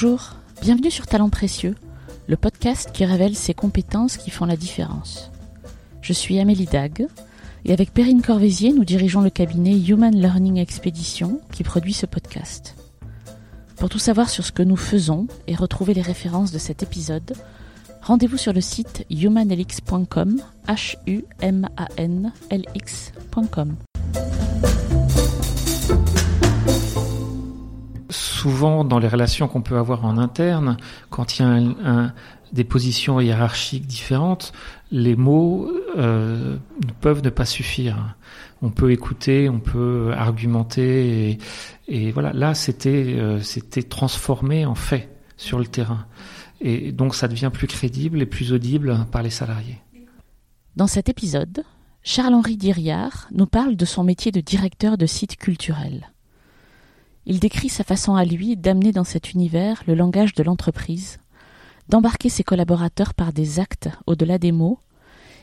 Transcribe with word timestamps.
Bonjour, 0.00 0.34
bienvenue 0.62 0.92
sur 0.92 1.08
Talents 1.08 1.28
Précieux, 1.28 1.74
le 2.28 2.36
podcast 2.36 2.90
qui 2.92 3.04
révèle 3.04 3.34
ces 3.34 3.52
compétences 3.52 4.16
qui 4.16 4.30
font 4.30 4.44
la 4.44 4.56
différence. 4.56 5.32
Je 6.02 6.12
suis 6.12 6.38
Amélie 6.38 6.66
Dag 6.66 7.08
et 7.64 7.72
avec 7.72 7.92
Perrine 7.92 8.22
Corvézier, 8.22 8.72
nous 8.72 8.84
dirigeons 8.84 9.22
le 9.22 9.30
cabinet 9.30 9.76
Human 9.76 10.14
Learning 10.14 10.58
Expedition 10.58 11.40
qui 11.50 11.64
produit 11.64 11.94
ce 11.94 12.06
podcast. 12.06 12.76
Pour 13.74 13.88
tout 13.88 13.98
savoir 13.98 14.30
sur 14.30 14.44
ce 14.44 14.52
que 14.52 14.62
nous 14.62 14.76
faisons 14.76 15.26
et 15.48 15.56
retrouver 15.56 15.94
les 15.94 16.02
références 16.02 16.52
de 16.52 16.58
cet 16.58 16.84
épisode, 16.84 17.34
rendez-vous 18.00 18.38
sur 18.38 18.52
le 18.52 18.60
site 18.60 19.04
humanlx.com, 19.10 20.40
h 20.68 20.94
u 21.08 21.24
m 21.40 21.68
a 21.76 21.88
n 21.96 22.32
l 22.50 22.62
Souvent, 28.10 28.84
dans 28.84 28.98
les 28.98 29.08
relations 29.08 29.48
qu'on 29.48 29.62
peut 29.62 29.76
avoir 29.76 30.04
en 30.04 30.16
interne, 30.16 30.76
quand 31.10 31.38
il 31.38 31.42
y 31.42 31.44
a 31.44 32.12
des 32.52 32.64
positions 32.64 33.20
hiérarchiques 33.20 33.86
différentes, 33.86 34.52
les 34.90 35.16
mots 35.16 35.70
euh, 35.96 36.56
peuvent 37.00 37.22
ne 37.22 37.30
pas 37.30 37.44
suffire. 37.44 38.16
On 38.62 38.70
peut 38.70 38.90
écouter, 38.92 39.48
on 39.48 39.60
peut 39.60 40.12
argumenter, 40.16 41.38
et, 41.86 42.10
voilà. 42.12 42.32
Là, 42.32 42.54
c'était 42.54 43.16
euh, 43.18 43.40
c'était 43.40 43.82
transformé 43.82 44.66
en 44.66 44.74
fait 44.74 45.08
sur 45.36 45.58
le 45.58 45.66
terrain, 45.66 46.06
et 46.60 46.92
donc 46.92 47.14
ça 47.14 47.28
devient 47.28 47.50
plus 47.52 47.66
crédible 47.66 48.20
et 48.20 48.26
plus 48.26 48.52
audible 48.52 49.06
par 49.12 49.22
les 49.22 49.30
salariés. 49.30 49.78
Dans 50.76 50.86
cet 50.86 51.08
épisode, 51.08 51.64
Charles-Henri 52.02 52.56
Diriard 52.56 53.28
nous 53.32 53.46
parle 53.46 53.76
de 53.76 53.84
son 53.84 54.04
métier 54.04 54.32
de 54.32 54.40
directeur 54.40 54.96
de 54.96 55.06
site 55.06 55.36
culturel. 55.36 56.10
Il 57.26 57.40
décrit 57.40 57.68
sa 57.68 57.84
façon 57.84 58.14
à 58.14 58.24
lui 58.24 58.56
d'amener 58.56 58.92
dans 58.92 59.04
cet 59.04 59.32
univers 59.32 59.82
le 59.86 59.94
langage 59.94 60.34
de 60.34 60.42
l'entreprise, 60.42 61.18
d'embarquer 61.88 62.28
ses 62.28 62.44
collaborateurs 62.44 63.14
par 63.14 63.32
des 63.32 63.60
actes 63.60 63.88
au-delà 64.06 64.38
des 64.38 64.52
mots, 64.52 64.78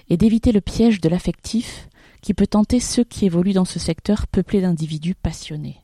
et 0.09 0.17
d'éviter 0.17 0.51
le 0.51 0.61
piège 0.61 1.01
de 1.01 1.09
l'affectif 1.09 1.89
qui 2.21 2.33
peut 2.33 2.47
tenter 2.47 2.79
ceux 2.79 3.03
qui 3.03 3.25
évoluent 3.25 3.53
dans 3.53 3.65
ce 3.65 3.79
secteur 3.79 4.27
peuplé 4.27 4.61
d'individus 4.61 5.15
passionnés. 5.15 5.81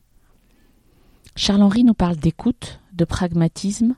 Charles-Henri 1.36 1.84
nous 1.84 1.94
parle 1.94 2.16
d'écoute, 2.16 2.80
de 2.92 3.04
pragmatisme 3.04 3.94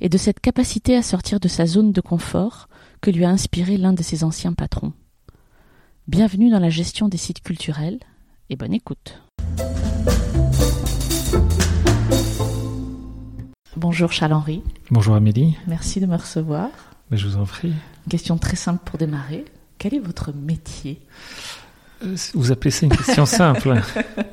et 0.00 0.08
de 0.08 0.18
cette 0.18 0.40
capacité 0.40 0.96
à 0.96 1.02
sortir 1.02 1.40
de 1.40 1.48
sa 1.48 1.66
zone 1.66 1.92
de 1.92 2.00
confort 2.00 2.68
que 3.00 3.10
lui 3.10 3.24
a 3.24 3.30
inspiré 3.30 3.76
l'un 3.76 3.92
de 3.92 4.02
ses 4.02 4.24
anciens 4.24 4.54
patrons. 4.54 4.92
Bienvenue 6.08 6.50
dans 6.50 6.58
la 6.58 6.70
gestion 6.70 7.08
des 7.08 7.18
sites 7.18 7.42
culturels 7.42 8.00
et 8.48 8.56
bonne 8.56 8.72
écoute. 8.72 9.20
Bonjour 13.76 14.10
Charles-Henri. 14.12 14.62
Bonjour 14.90 15.14
Amélie. 15.14 15.56
Merci 15.66 16.00
de 16.00 16.06
me 16.06 16.16
recevoir. 16.16 16.68
Mais 17.10 17.16
je 17.16 17.26
vous 17.28 17.36
en 17.36 17.44
prie. 17.44 17.68
Une 17.68 18.10
question 18.10 18.36
très 18.36 18.56
simple 18.56 18.80
pour 18.84 18.98
démarrer. 18.98 19.44
Quel 19.78 19.94
est 19.94 20.00
votre 20.00 20.32
métier 20.34 21.00
Vous 22.34 22.50
appelez 22.50 22.70
ça 22.70 22.86
une 22.86 22.96
question 22.96 23.26
simple 23.26 23.80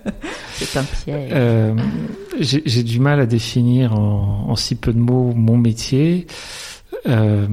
C'est 0.53 0.79
un 0.79 0.83
piège. 0.83 1.31
Euh, 1.33 1.75
J'ai 2.39 2.83
du 2.83 2.99
mal 2.99 3.19
à 3.19 3.25
définir 3.27 3.93
en, 3.93 4.49
en, 4.49 4.55
si 4.55 4.75
peu 4.75 4.91
de 4.91 4.99
mots 4.99 5.33
mon 5.33 5.57
métier. 5.57 6.25
Euh, 7.07 7.45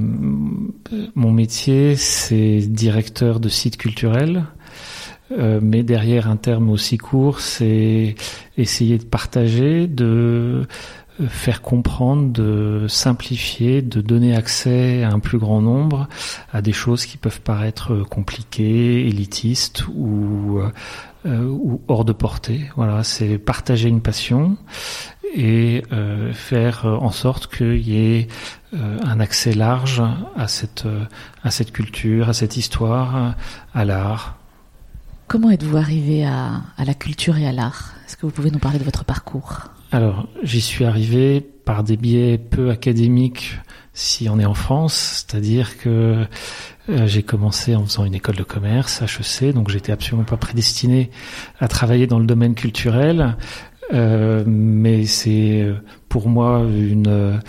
mon 1.15 1.31
métier, 1.31 1.97
c'est 1.97 2.61
directeur 2.61 3.41
de 3.41 3.49
site 3.49 3.77
culturel. 3.77 4.45
Euh, 5.33 5.59
mais 5.63 5.83
derrière 5.83 6.29
un 6.29 6.37
terme 6.37 6.71
aussi 6.71 6.99
court, 6.99 7.41
c'est 7.41 8.15
essayer 8.59 8.99
de 8.99 9.05
partager, 9.05 9.87
de 9.87 10.67
faire 11.29 11.63
comprendre, 11.63 12.33
de 12.33 12.87
simplifier, 12.89 13.83
de 13.83 14.01
donner 14.01 14.35
accès 14.35 15.05
à 15.05 15.11
un 15.11 15.21
plus 15.21 15.39
grand 15.39 15.61
nombre 15.61 16.09
à 16.53 16.61
des 16.61 16.73
choses 16.73 17.07
qui 17.07 17.17
peuvent 17.17 17.41
paraître 17.41 17.97
compliquées, 18.09 19.07
élitistes 19.07 19.87
ou, 19.95 20.61
euh, 21.27 21.43
ou 21.47 21.81
hors 21.89 22.05
de 22.05 22.13
portée. 22.13 22.71
Voilà, 22.77 23.03
c'est 23.03 23.39
partager 23.39 23.89
une 23.89 24.03
passion 24.03 24.59
et 25.35 25.83
euh, 25.93 26.35
faire 26.35 26.85
en 26.85 27.11
sorte 27.11 27.55
qu'il 27.55 27.79
y 27.79 27.97
ait 27.97 28.29
euh, 28.75 28.99
un 29.05 29.21
accès 29.21 29.55
large 29.55 30.03
à 30.37 30.49
cette, 30.49 30.85
culture, 31.73 32.29
à 32.29 32.35
cette 32.35 32.59
histoire, 32.59 33.37
à 33.73 33.85
l'art. 33.87 34.37
Comment 35.27 35.51
êtes-vous 35.51 35.79
arrivé 35.79 36.27
à 36.27 36.61
la 36.85 36.95
culture 36.95 37.39
et 37.39 37.47
à 37.47 37.53
l'art? 37.53 37.95
Est-ce 38.07 38.19
que 38.19 38.27
vous 38.27 38.33
pouvez 38.33 38.51
nous 38.51 38.59
parler 38.59 38.79
de 38.79 38.85
votre 38.85 39.05
parcours? 39.05 39.71
Alors, 39.95 40.27
j'y 40.43 40.61
suis 40.61 40.85
arrivé 40.85 41.41
par 41.41 41.85
des 41.85 41.97
biais 41.97 42.37
peu 42.37 42.71
académiques 42.71 43.61
si 43.93 44.29
on 44.29 44.41
est 44.41 44.45
en 44.45 44.55
France, 44.55 45.25
c'est-à-dire 45.25 45.79
que 45.79 46.27
euh, 46.89 47.07
j'ai 47.07 47.23
commencé 47.23 47.77
en 47.77 47.85
faisant 47.85 48.05
une 48.05 48.17
école 48.17 48.35
de 48.35 48.43
commerce, 48.43 49.03
HEC, 49.03 49.55
donc 49.55 49.71
j'étais 49.71 49.93
absolument 49.93 50.25
pas 50.25 50.37
prédestiné 50.37 51.13
à 51.61 51.69
travailler 51.69 52.09
dans 52.09 52.19
le 52.19 52.27
domaine 52.27 52.57
culturel, 52.57 53.37
euh, 53.93 54.43
mais 54.45 55.07
c'est 55.07 55.65
pour 56.09 56.29
moi 56.29 56.67
une 56.69 57.41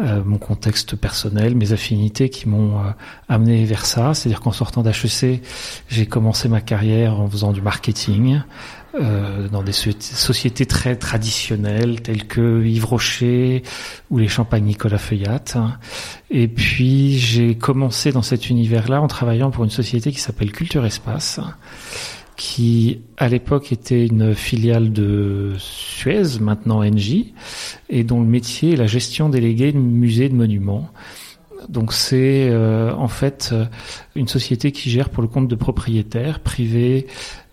euh, 0.00 0.22
mon 0.24 0.38
contexte 0.38 0.96
personnel, 0.96 1.54
mes 1.54 1.72
affinités 1.72 2.30
qui 2.30 2.48
m'ont 2.48 2.78
euh, 2.78 2.90
amené 3.28 3.64
vers 3.64 3.84
ça. 3.84 4.14
C'est-à-dire 4.14 4.40
qu'en 4.40 4.52
sortant 4.52 4.82
d'HEC, 4.82 5.42
j'ai 5.88 6.06
commencé 6.06 6.48
ma 6.48 6.60
carrière 6.60 7.20
en 7.20 7.28
faisant 7.28 7.52
du 7.52 7.60
marketing 7.60 8.40
euh, 8.94 9.48
dans 9.48 9.62
des 9.62 9.72
sociétés 9.72 10.64
très 10.64 10.96
traditionnelles 10.96 12.00
telles 12.00 12.26
que 12.26 12.64
Yves 12.64 12.86
Rocher 12.86 13.62
ou 14.10 14.18
les 14.18 14.28
champagnes 14.28 14.64
Nicolas 14.64 14.98
Feuillat. 14.98 15.42
Et 16.30 16.48
puis 16.48 17.18
j'ai 17.18 17.56
commencé 17.56 18.10
dans 18.10 18.22
cet 18.22 18.48
univers-là 18.48 19.02
en 19.02 19.06
travaillant 19.06 19.50
pour 19.50 19.64
une 19.64 19.70
société 19.70 20.12
qui 20.12 20.20
s'appelle 20.20 20.50
Culture 20.50 20.86
Espace 20.86 21.40
qui 22.40 23.02
à 23.18 23.28
l'époque 23.28 23.70
était 23.70 24.06
une 24.06 24.34
filiale 24.34 24.92
de 24.92 25.52
Suez, 25.58 26.40
maintenant 26.40 26.82
NJ, 26.82 27.26
et 27.90 28.02
dont 28.02 28.20
le 28.20 28.26
métier 28.26 28.72
est 28.72 28.76
la 28.76 28.86
gestion 28.86 29.28
déléguée 29.28 29.72
de 29.72 29.78
musées 29.78 30.30
de 30.30 30.34
monuments. 30.34 30.88
Donc 31.68 31.92
c'est 31.92 32.48
euh, 32.48 32.94
en 32.94 33.08
fait 33.08 33.54
une 34.16 34.26
société 34.26 34.72
qui 34.72 34.88
gère 34.88 35.10
pour 35.10 35.22
le 35.22 35.28
compte 35.28 35.48
de 35.48 35.54
propriétaires 35.54 36.40
privés, 36.40 37.06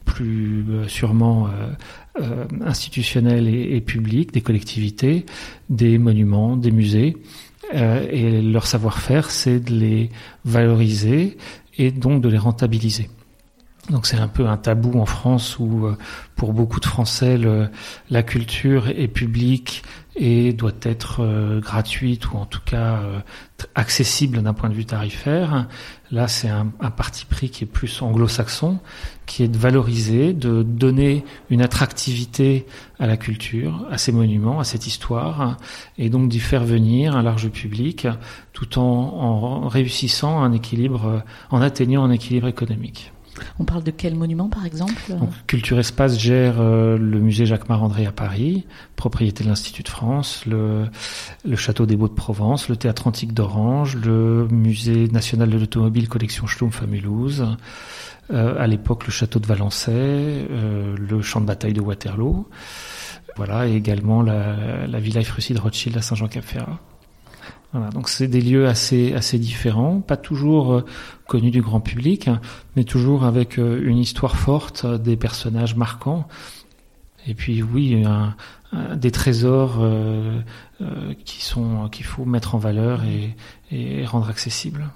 plus 0.06 0.64
euh, 0.70 0.88
sûrement 0.88 1.48
euh, 1.48 2.22
euh 2.22 2.46
institutionnels 2.66 3.50
et, 3.50 3.76
et, 3.76 3.82
publics, 3.82 4.32
des 4.32 4.42
collectivités, 4.42 5.26
des 5.70 5.98
monuments, 5.98 6.56
des 6.56 6.72
musées. 6.72 7.18
Euh, 7.76 8.08
et 8.10 8.42
leur 8.42 8.66
savoir-faire, 8.66 9.30
c'est 9.32 9.60
de 9.60 9.74
les 9.74 10.10
valoriser 10.46 11.38
et 11.78 11.92
donc 11.92 12.22
de 12.22 12.30
les 12.30 12.38
rentabiliser. 12.38 13.10
Donc 13.90 14.06
c'est 14.06 14.18
un 14.18 14.28
peu 14.28 14.48
un 14.48 14.58
tabou 14.58 15.00
en 15.00 15.06
France 15.06 15.58
où 15.60 15.86
euh, 15.86 15.98
pour 16.36 16.52
beaucoup 16.52 16.82
de 16.82 16.86
Français 16.86 17.38
le, 17.38 17.70
la 18.10 18.22
culture 18.22 18.90
est 18.90 19.08
publique 19.08 19.82
et 20.18 20.52
doit 20.52 20.74
être 20.82 21.24
euh, 21.24 21.62
gratuite 21.62 22.30
ou 22.32 22.36
en 22.36 22.46
tout 22.46 22.60
cas 22.66 22.98
euh, 22.98 23.20
accessible 23.76 24.42
d'un 24.42 24.54
point 24.54 24.68
de 24.68 24.74
vue 24.74 24.84
tarifaire. 24.84 25.68
Là 26.12 26.28
c'est 26.28 26.50
un, 26.50 26.68
un, 26.82 26.92
parti 26.92 27.24
pris 27.24 27.50
qui 27.50 27.64
est 27.64 27.68
plus 27.68 28.02
anglo-saxon, 28.02 28.80
qui 29.26 29.44
est 29.44 29.48
de 29.48 29.58
valoriser, 29.58 30.34
de 30.34 30.64
donner 30.64 31.24
une 31.50 31.62
attractivité 31.62 32.66
à 33.00 33.08
la 33.08 33.16
culture, 33.16 33.88
à 33.90 33.98
ces 33.98 34.12
monuments, 34.12 34.60
à 34.60 34.66
cette 34.66 34.86
histoire, 34.86 35.56
et 35.98 36.10
donc 36.10 36.28
d'y 36.28 36.42
faire 36.42 36.66
venir 36.66 37.16
un 37.16 37.24
large 37.24 37.48
public 37.48 38.06
tout 38.52 38.80
en, 38.80 38.84
en 38.84 39.68
réussissant 39.70 40.42
un 40.42 40.52
équilibre, 40.52 41.24
en 41.52 41.62
atteignant 41.62 42.04
un 42.04 42.12
équilibre 42.12 42.48
économique. 42.48 43.14
On 43.60 43.64
parle 43.64 43.84
de 43.84 43.92
quel 43.92 44.16
monument, 44.16 44.50
par 44.50 44.66
exemple 44.66 45.02
Culture 45.48 45.80
Espace 45.80 46.18
gère 46.18 46.56
euh, 46.60 46.98
le 46.98 47.20
musée 47.20 47.46
Jacques 47.46 47.70
Marandré 47.70 48.06
à 48.06 48.12
Paris, 48.12 48.66
propriété 48.96 49.44
de 49.44 49.50
l'Institut 49.50 49.84
de 49.84 49.90
France, 49.90 50.46
le, 50.46 50.86
Château 51.56 51.86
des 51.86 51.96
Beaux 51.96 52.08
de 52.08 52.14
Provence, 52.14 52.70
le 52.70 52.76
Théâtre 52.76 53.08
Antique 53.08 53.34
d'Orange, 53.34 53.96
le 53.96 54.48
Musée 54.50 55.08
National 55.08 55.50
de 55.50 55.58
l'Automobile 55.58 56.08
Collection 56.08 56.48
Stumpf 56.48 56.82
à 56.82 56.88
Mulhouse, 56.88 57.46
euh, 58.32 58.56
à 58.60 58.68
l'époque 58.68 59.06
le 59.06 59.12
Château 59.12 59.40
de 59.40 59.48
Valençay, 59.48 59.92
euh, 59.92 60.96
le 60.98 61.22
Champ 61.22 61.42
de 61.42 61.46
bataille 61.46 61.74
de 61.74 61.82
Waterloo, 61.82 62.48
voilà, 63.36 63.68
et 63.68 63.76
également 63.76 64.22
la, 64.22 64.88
la 64.88 65.00
Villa 65.00 65.24
Frucy 65.24 65.54
de 65.54 65.60
Rothschild 65.60 65.96
à 65.98 66.02
Saint-Jean-Cap-Ferrat. 66.02 66.80
Voilà, 67.74 67.90
donc 67.90 68.08
c'est 68.08 68.28
des 68.28 68.42
lieux 68.42 68.68
assez 68.68 69.14
assez 69.14 69.38
différents, 69.38 70.00
pas 70.00 70.16
toujours 70.16 70.74
euh, 70.74 70.86
connus 71.28 71.52
du 71.52 71.62
grand 71.62 71.82
public, 71.82 72.30
hein, 72.30 72.40
mais 72.76 72.86
toujours 72.86 73.26
avec 73.26 73.60
euh, 73.60 73.82
une 73.84 73.98
histoire 73.98 74.38
forte, 74.38 74.86
euh, 74.86 74.98
des 74.98 75.18
personnages 75.18 75.76
marquants. 75.76 76.28
Et 77.28 77.34
puis 77.34 77.62
oui, 77.62 78.06
des 78.96 79.12
trésors 79.12 79.86
qui 81.26 81.44
sont 81.44 81.90
qu'il 81.90 82.06
faut 82.06 82.24
mettre 82.24 82.56
en 82.56 82.58
valeur 82.58 83.02
et 83.70 84.06
rendre 84.06 84.30
accessibles. 84.30 84.88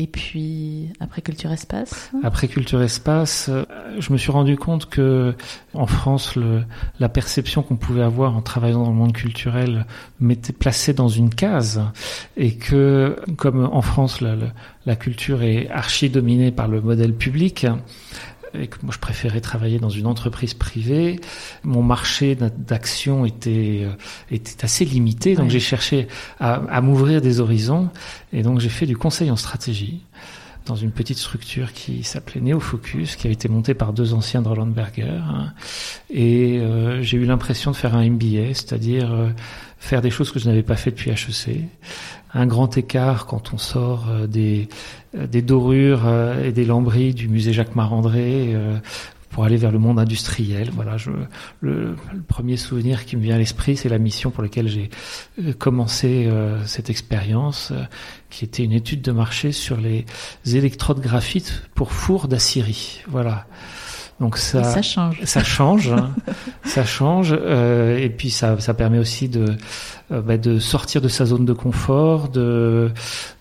Et 0.00 0.06
puis 0.06 0.92
après 1.00 1.22
Culture 1.22 1.50
Espace 1.50 2.12
Après 2.22 2.46
Culture 2.46 2.80
Espace, 2.82 3.48
euh, 3.48 3.64
je 3.98 4.12
me 4.12 4.16
suis 4.16 4.30
rendu 4.30 4.56
compte 4.56 4.86
que 4.88 5.34
en 5.74 5.86
France, 5.86 6.36
le, 6.36 6.62
la 7.00 7.08
perception 7.08 7.62
qu'on 7.62 7.76
pouvait 7.76 8.04
avoir 8.04 8.36
en 8.36 8.40
travaillant 8.40 8.84
dans 8.84 8.90
le 8.90 8.96
monde 8.96 9.12
culturel 9.12 9.86
m'était 10.20 10.52
placée 10.52 10.92
dans 10.92 11.08
une 11.08 11.34
case. 11.34 11.82
Et 12.36 12.54
que 12.54 13.16
comme 13.36 13.64
en 13.64 13.82
France 13.82 14.20
la, 14.20 14.36
la 14.86 14.94
culture 14.94 15.42
est 15.42 15.68
archi 15.68 16.10
dominée 16.10 16.52
par 16.52 16.68
le 16.68 16.80
modèle 16.80 17.12
public, 17.12 17.66
et 18.54 18.66
que 18.66 18.76
moi 18.82 18.92
je 18.92 18.98
préférais 18.98 19.40
travailler 19.40 19.78
dans 19.78 19.90
une 19.90 20.06
entreprise 20.06 20.54
privée, 20.54 21.20
mon 21.62 21.82
marché 21.82 22.36
d'action 22.36 23.24
était 23.24 23.82
euh, 23.84 23.92
était 24.30 24.64
assez 24.64 24.84
limité, 24.84 25.34
donc 25.34 25.50
j'ai 25.50 25.60
cherché 25.60 26.08
à, 26.40 26.54
à 26.70 26.80
m'ouvrir 26.80 27.20
des 27.20 27.40
horizons 27.40 27.90
et 28.32 28.42
donc 28.42 28.60
j'ai 28.60 28.68
fait 28.68 28.86
du 28.86 28.96
conseil 28.96 29.30
en 29.30 29.36
stratégie 29.36 30.02
dans 30.68 30.76
une 30.76 30.92
petite 30.92 31.18
structure 31.18 31.72
qui 31.72 32.04
s'appelait 32.04 32.40
Neofocus, 32.40 33.16
qui 33.16 33.26
a 33.26 33.30
été 33.30 33.48
montée 33.48 33.74
par 33.74 33.92
deux 33.92 34.14
anciens 34.14 34.42
de 34.42 34.48
Roland 34.48 34.66
Berger. 34.66 35.20
Et 36.10 36.58
euh, 36.58 37.02
j'ai 37.02 37.16
eu 37.16 37.24
l'impression 37.24 37.70
de 37.70 37.76
faire 37.76 37.94
un 37.96 38.08
MBA, 38.08 38.54
c'est-à-dire 38.54 39.12
euh, 39.12 39.30
faire 39.78 40.02
des 40.02 40.10
choses 40.10 40.30
que 40.30 40.38
je 40.38 40.46
n'avais 40.46 40.62
pas 40.62 40.76
fait 40.76 40.90
depuis 40.90 41.10
HEC. 41.10 41.64
Un 42.34 42.46
grand 42.46 42.76
écart 42.76 43.24
quand 43.24 43.54
on 43.54 43.58
sort 43.58 44.06
des 44.28 44.68
euh, 45.07 45.07
des 45.14 45.42
dorures 45.42 46.06
euh, 46.06 46.44
et 46.44 46.52
des 46.52 46.64
lambris 46.64 47.14
du 47.14 47.28
musée 47.28 47.52
Jacques 47.52 47.74
Marandré 47.74 48.54
euh, 48.54 48.78
pour 49.30 49.44
aller 49.44 49.56
vers 49.56 49.70
le 49.70 49.78
monde 49.78 49.98
industriel. 49.98 50.70
Voilà, 50.74 50.96
je, 50.96 51.10
le, 51.60 51.96
premier 52.26 52.56
souvenir 52.56 53.04
qui 53.04 53.16
me 53.16 53.22
vient 53.22 53.36
à 53.36 53.38
l'esprit, 53.38 53.76
c'est 53.76 53.88
la 53.88 53.98
mission 53.98 54.30
pour 54.30 54.42
laquelle 54.42 54.68
j'ai 54.68 54.90
commencé 55.58 56.28
cette 56.64 56.88
expérience, 56.88 57.72
qui 58.30 58.46
était 58.46 58.64
une 58.64 58.72
étude 58.72 59.02
de 59.02 59.12
marché 59.12 59.52
sur 59.52 59.76
les 59.76 60.06
électrodes 60.46 61.00
graphites 61.00 61.62
pour 61.74 61.92
fours 61.92 62.26
d'Assyrie. 62.26 63.02
Voilà. 63.06 63.46
Donc 64.20 64.36
ça, 64.36 64.64
ça 64.64 64.82
change. 64.82 65.20
Ça 65.24 65.44
change, 65.44 65.94
ça 66.64 66.84
change, 66.84 67.36
euh, 67.38 67.98
et 67.98 68.10
puis 68.10 68.30
ça, 68.30 68.58
ça 68.58 68.74
permet 68.74 68.98
aussi 68.98 69.28
de, 69.28 69.56
euh, 70.10 70.22
bah, 70.22 70.36
de 70.36 70.58
sortir 70.58 71.00
de 71.00 71.08
sa 71.08 71.24
zone 71.24 71.44
de 71.44 71.52
confort, 71.52 72.28
de, 72.28 72.90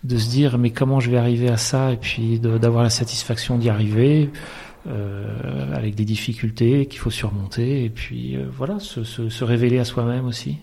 de 0.03 0.17
se 0.17 0.29
dire 0.29 0.59
mais 0.59 0.69
comment 0.69 0.99
je 0.99 1.09
vais 1.09 1.17
arriver 1.17 1.49
à 1.49 1.57
ça, 1.57 1.91
et 1.91 1.97
puis 1.97 2.39
d'avoir 2.39 2.83
la 2.83 2.89
satisfaction 2.89 3.57
d'y 3.57 3.69
arriver. 3.69 4.29
Euh, 4.89 5.75
avec 5.75 5.95
des 5.95 6.05
difficultés 6.05 6.85
qu'il 6.85 6.99
faut 6.99 7.09
surmonter 7.09 7.83
et 7.83 7.89
puis 7.89 8.37
voilà 8.49 8.79
se, 8.79 9.03
se, 9.03 9.27
se, 9.27 9.43
révéler 9.43 9.79
à 9.79 9.83
soi-même 9.83 10.25
aussi. 10.25 10.59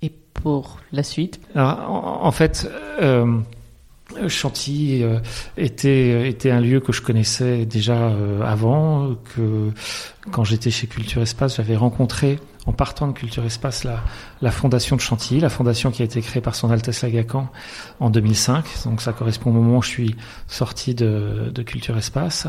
Et 0.00 0.10
pour 0.32 0.78
la 0.90 1.02
suite? 1.02 1.38
Alors, 1.54 1.90
en, 1.90 2.24
en 2.24 2.30
fait, 2.30 2.66
Chantilly 4.28 5.02
euh, 5.02 5.18
était 5.56 6.28
était 6.28 6.50
un 6.50 6.60
lieu 6.60 6.80
que 6.80 6.92
je 6.92 7.02
connaissais 7.02 7.64
déjà 7.66 7.94
euh, 7.94 8.42
avant 8.42 9.14
que 9.34 9.70
quand 10.30 10.44
j'étais 10.44 10.70
chez 10.70 10.86
Culture 10.86 11.22
Espace 11.22 11.56
j'avais 11.56 11.76
rencontré 11.76 12.38
en 12.66 12.72
partant 12.72 13.08
de 13.08 13.12
Culture 13.12 13.44
Espace 13.44 13.84
la, 13.84 14.00
la 14.40 14.50
fondation 14.50 14.96
de 14.96 15.00
Chantilly 15.00 15.40
la 15.40 15.48
fondation 15.48 15.90
qui 15.90 16.02
a 16.02 16.04
été 16.04 16.20
créée 16.20 16.42
par 16.42 16.54
son 16.54 16.70
Altesse 16.70 17.02
Lagacan 17.02 17.48
en 18.00 18.10
2005 18.10 18.64
donc 18.84 19.00
ça 19.00 19.12
correspond 19.12 19.50
au 19.50 19.54
moment 19.54 19.78
où 19.78 19.82
je 19.82 19.88
suis 19.88 20.16
sorti 20.46 20.94
de, 20.94 21.50
de 21.52 21.62
Culture 21.62 21.96
Espace. 21.96 22.46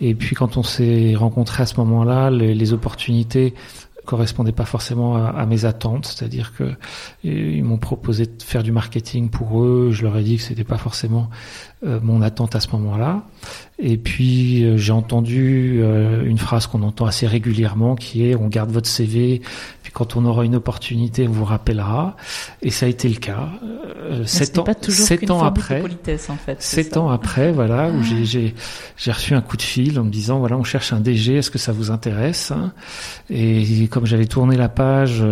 Et 0.00 0.14
puis 0.14 0.34
quand 0.34 0.56
on 0.56 0.62
s'est 0.62 1.14
rencontré 1.16 1.62
à 1.62 1.66
ce 1.66 1.76
moment-là 1.76 2.30
les, 2.30 2.54
les 2.54 2.72
opportunités 2.72 3.54
correspondait 4.04 4.52
pas 4.52 4.64
forcément 4.64 5.16
à, 5.16 5.46
mes 5.46 5.64
attentes, 5.64 6.06
c'est-à-dire 6.06 6.52
que 6.56 6.72
ils 7.24 7.62
m'ont 7.62 7.78
proposé 7.78 8.26
de 8.26 8.42
faire 8.42 8.62
du 8.62 8.72
marketing 8.72 9.30
pour 9.30 9.62
eux, 9.62 9.90
je 9.92 10.02
leur 10.02 10.16
ai 10.16 10.22
dit 10.22 10.36
que 10.36 10.42
c'était 10.42 10.64
pas 10.64 10.78
forcément 10.78 11.30
euh, 11.84 12.00
mon 12.02 12.22
attente 12.22 12.54
à 12.54 12.60
ce 12.60 12.68
moment-là. 12.72 13.22
Et 13.84 13.96
puis 13.96 14.64
euh, 14.64 14.76
j'ai 14.76 14.92
entendu 14.92 15.80
euh, 15.82 16.24
une 16.24 16.38
phrase 16.38 16.68
qu'on 16.68 16.84
entend 16.84 17.04
assez 17.04 17.26
régulièrement 17.26 17.96
qui 17.96 18.24
est 18.24 18.36
on 18.36 18.46
garde 18.46 18.70
votre 18.70 18.88
CV, 18.88 19.42
puis 19.82 19.90
quand 19.92 20.14
on 20.14 20.24
aura 20.24 20.44
une 20.44 20.54
opportunité, 20.54 21.26
on 21.26 21.32
vous 21.32 21.44
rappellera. 21.44 22.16
Et 22.62 22.70
ça 22.70 22.86
a 22.86 22.88
été 22.88 23.08
le 23.08 23.16
cas. 23.16 23.48
sept 24.24 24.56
ans, 24.58 24.64
sept 24.88 25.30
ans 25.32 25.42
après, 25.42 25.80
politesse, 25.80 26.30
en 26.30 26.36
fait, 26.36 26.62
sept 26.62 26.96
ans 26.96 27.10
après, 27.10 27.50
voilà, 27.50 27.88
où 27.88 28.04
j'ai 28.04 28.24
j'ai 28.24 28.54
j'ai 28.96 29.10
reçu 29.10 29.34
un 29.34 29.40
coup 29.40 29.56
de 29.56 29.62
fil 29.62 29.98
en 29.98 30.04
me 30.04 30.10
disant 30.10 30.38
voilà 30.38 30.56
on 30.56 30.64
cherche 30.64 30.92
un 30.92 31.00
DG, 31.00 31.38
est-ce 31.38 31.50
que 31.50 31.58
ça 31.58 31.72
vous 31.72 31.90
intéresse 31.90 32.52
Et 33.30 33.88
comme 33.88 34.06
j'avais 34.06 34.26
tourné 34.26 34.56
la 34.56 34.68
page, 34.68 35.24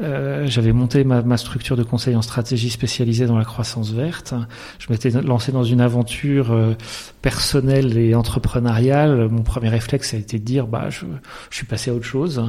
euh, 0.00 0.46
j'avais 0.46 0.72
monté 0.72 1.04
ma, 1.04 1.22
ma, 1.22 1.36
structure 1.36 1.76
de 1.76 1.84
conseil 1.84 2.16
en 2.16 2.22
stratégie 2.22 2.70
spécialisée 2.70 3.26
dans 3.26 3.38
la 3.38 3.44
croissance 3.44 3.92
verte. 3.92 4.34
Je 4.78 4.86
m'étais 4.90 5.10
lancé 5.10 5.52
dans 5.52 5.62
une 5.62 5.80
aventure 5.80 6.50
euh, 6.50 6.74
personnelle 7.22 7.96
et 7.96 8.14
entrepreneuriale. 8.14 9.28
Mon 9.28 9.42
premier 9.42 9.68
réflexe 9.68 10.14
a 10.14 10.16
été 10.16 10.38
de 10.38 10.44
dire, 10.44 10.66
bah, 10.66 10.90
je, 10.90 11.06
je 11.50 11.56
suis 11.56 11.66
passé 11.66 11.90
à 11.90 11.94
autre 11.94 12.04
chose. 12.04 12.44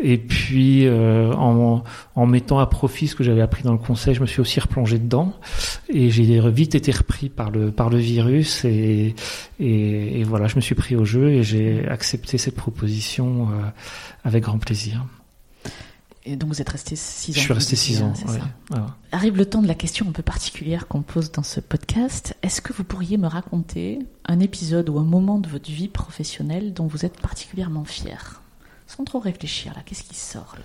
Et 0.00 0.18
puis, 0.18 0.86
euh, 0.86 1.32
en, 1.34 1.84
en, 2.16 2.26
mettant 2.26 2.58
à 2.58 2.66
profit 2.66 3.06
ce 3.06 3.14
que 3.14 3.22
j'avais 3.22 3.42
appris 3.42 3.62
dans 3.62 3.72
le 3.72 3.78
conseil, 3.78 4.14
je 4.14 4.20
me 4.20 4.26
suis 4.26 4.40
aussi 4.40 4.58
replongé 4.58 4.98
dedans. 4.98 5.32
Et 5.88 6.10
j'ai 6.10 6.40
vite 6.50 6.74
été 6.74 6.90
repris 6.90 7.28
par 7.28 7.50
le 7.50 7.70
par 7.70 7.88
le 7.88 7.98
virus. 7.98 8.64
Et, 8.64 9.14
et, 9.60 10.20
et 10.20 10.24
voilà, 10.24 10.48
je 10.48 10.56
me 10.56 10.60
suis 10.60 10.74
pris 10.74 10.96
au 10.96 11.04
jeu 11.04 11.30
et 11.30 11.42
j'ai 11.44 11.86
accepté 11.88 12.36
cette 12.36 12.56
proposition 12.56 13.48
euh, 13.50 13.62
avec 14.24 14.42
grand 14.44 14.58
plaisir. 14.58 15.04
Et 16.26 16.36
donc 16.36 16.48
vous 16.48 16.62
êtes 16.62 16.70
resté 16.70 16.96
six 16.96 17.32
ans. 17.32 17.34
Je 17.34 17.40
suis 17.40 17.52
resté 17.52 17.76
six 17.76 18.02
ans. 18.02 18.12
Arrive 19.12 19.36
le 19.36 19.44
temps 19.44 19.60
de 19.60 19.68
la 19.68 19.74
question 19.74 20.08
un 20.08 20.12
peu 20.12 20.22
particulière 20.22 20.88
qu'on 20.88 21.02
pose 21.02 21.30
dans 21.32 21.42
ce 21.42 21.60
podcast. 21.60 22.34
Est-ce 22.42 22.62
que 22.62 22.72
vous 22.72 22.84
pourriez 22.84 23.18
me 23.18 23.26
raconter 23.26 23.98
un 24.24 24.40
épisode 24.40 24.88
ou 24.88 24.98
un 24.98 25.04
moment 25.04 25.38
de 25.38 25.48
votre 25.48 25.70
vie 25.70 25.88
professionnelle 25.88 26.72
dont 26.72 26.86
vous 26.86 27.04
êtes 27.04 27.20
particulièrement 27.20 27.84
fier? 27.84 28.40
Sans 28.86 29.04
trop 29.04 29.18
réfléchir, 29.18 29.72
là, 29.74 29.82
qu'est-ce 29.84 30.04
qui 30.04 30.14
sort 30.14 30.56
là? 30.58 30.64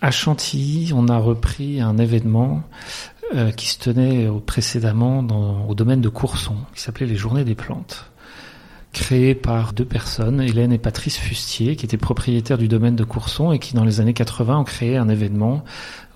À 0.00 0.10
Chantilly, 0.10 0.92
on 0.94 1.08
a 1.08 1.18
repris 1.18 1.80
un 1.80 1.98
événement 1.98 2.62
euh, 3.34 3.50
qui 3.52 3.68
se 3.68 3.78
tenait 3.78 4.28
précédemment 4.46 5.22
dans, 5.22 5.66
au 5.66 5.74
domaine 5.74 6.02
de 6.02 6.08
Courson, 6.08 6.56
qui 6.74 6.82
s'appelait 6.82 7.06
les 7.06 7.16
Journées 7.16 7.44
des 7.44 7.54
plantes 7.54 8.10
créé 8.94 9.34
par 9.34 9.74
deux 9.74 9.84
personnes, 9.84 10.40
Hélène 10.40 10.72
et 10.72 10.78
Patrice 10.78 11.18
Fustier, 11.18 11.76
qui 11.76 11.84
étaient 11.84 11.98
propriétaires 11.98 12.56
du 12.56 12.68
domaine 12.68 12.96
de 12.96 13.04
Courson 13.04 13.52
et 13.52 13.58
qui, 13.58 13.74
dans 13.74 13.84
les 13.84 14.00
années 14.00 14.14
80, 14.14 14.60
ont 14.60 14.64
créé 14.64 14.96
un 14.96 15.10
événement 15.10 15.64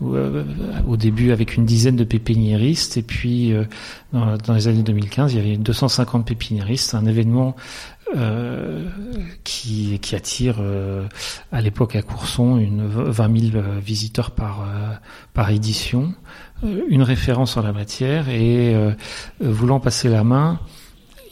euh, 0.00 0.44
au 0.86 0.96
début 0.96 1.32
avec 1.32 1.56
une 1.56 1.66
dizaine 1.66 1.96
de 1.96 2.04
pépiniéristes 2.04 2.96
et 2.96 3.02
puis 3.02 3.52
euh, 3.52 3.64
dans, 4.12 4.54
les 4.54 4.68
années 4.68 4.84
2015, 4.84 5.34
il 5.34 5.36
y 5.36 5.40
avait 5.40 5.56
250 5.56 6.24
pépiniéristes, 6.24 6.94
un 6.94 7.04
événement 7.04 7.56
euh, 8.16 8.88
qui, 9.42 9.98
qui 9.98 10.14
attire 10.14 10.62
à 11.52 11.60
l'époque 11.60 11.96
à 11.96 12.02
Courson 12.02 12.58
une 12.58 12.86
20 12.86 13.50
000 13.50 13.62
visiteurs 13.84 14.30
par, 14.30 14.66
par 15.34 15.50
édition, 15.50 16.14
une 16.62 17.02
référence 17.02 17.56
en 17.56 17.62
la 17.62 17.72
matière 17.72 18.28
et 18.28 18.74
voulant 19.40 19.80
passer 19.80 20.08
la 20.08 20.24
main, 20.24 20.60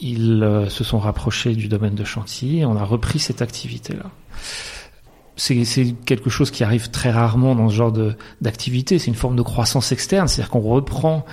ils 0.01 0.43
euh, 0.43 0.69
se 0.69 0.83
sont 0.83 0.99
rapprochés 0.99 1.53
du 1.55 1.67
domaine 1.67 1.95
de 1.95 2.03
Chantilly 2.03 2.59
et 2.59 2.65
on 2.65 2.75
a 2.75 2.83
repris 2.83 3.19
cette 3.19 3.41
activité-là. 3.41 4.11
C'est 5.39 5.63
quelque 6.05 6.31
chose 6.31 6.49
qui 6.49 6.63
arrive 6.63 6.89
très 6.89 7.11
rarement 7.11 7.53
dans 7.53 7.69
ce 7.69 7.75
genre 7.75 7.93
d'activité. 8.41 8.97
C'est 8.97 9.07
une 9.07 9.13
forme 9.15 9.35
de 9.35 9.43
croissance 9.43 9.91
externe, 9.91 10.27
c'est-à-dire 10.27 10.49
qu'on 10.49 10.61
reprend 10.61 11.25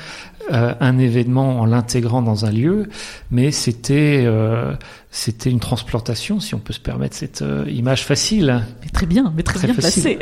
euh, 0.53 0.75
un 0.81 0.99
événement 0.99 1.61
en 1.61 1.67
l'intégrant 1.67 2.23
dans 2.23 2.45
un 2.45 2.51
lieu, 2.51 2.89
mais 3.31 3.51
c'était 3.51 4.25
euh, 4.27 4.75
c'était 5.17 5.49
une 5.49 5.61
transplantation, 5.61 6.41
si 6.41 6.57
on 6.57 6.59
peut 6.59 6.73
se 6.73 6.81
permettre 6.81 7.15
cette 7.15 7.43
euh, 7.43 7.65
image 7.71 8.05
facile. 8.05 8.65
Mais 8.83 8.89
très 8.89 9.07
bien, 9.07 9.33
mais 9.37 9.45
très, 9.45 9.65
bien 9.65 9.73
placé. 9.73 10.19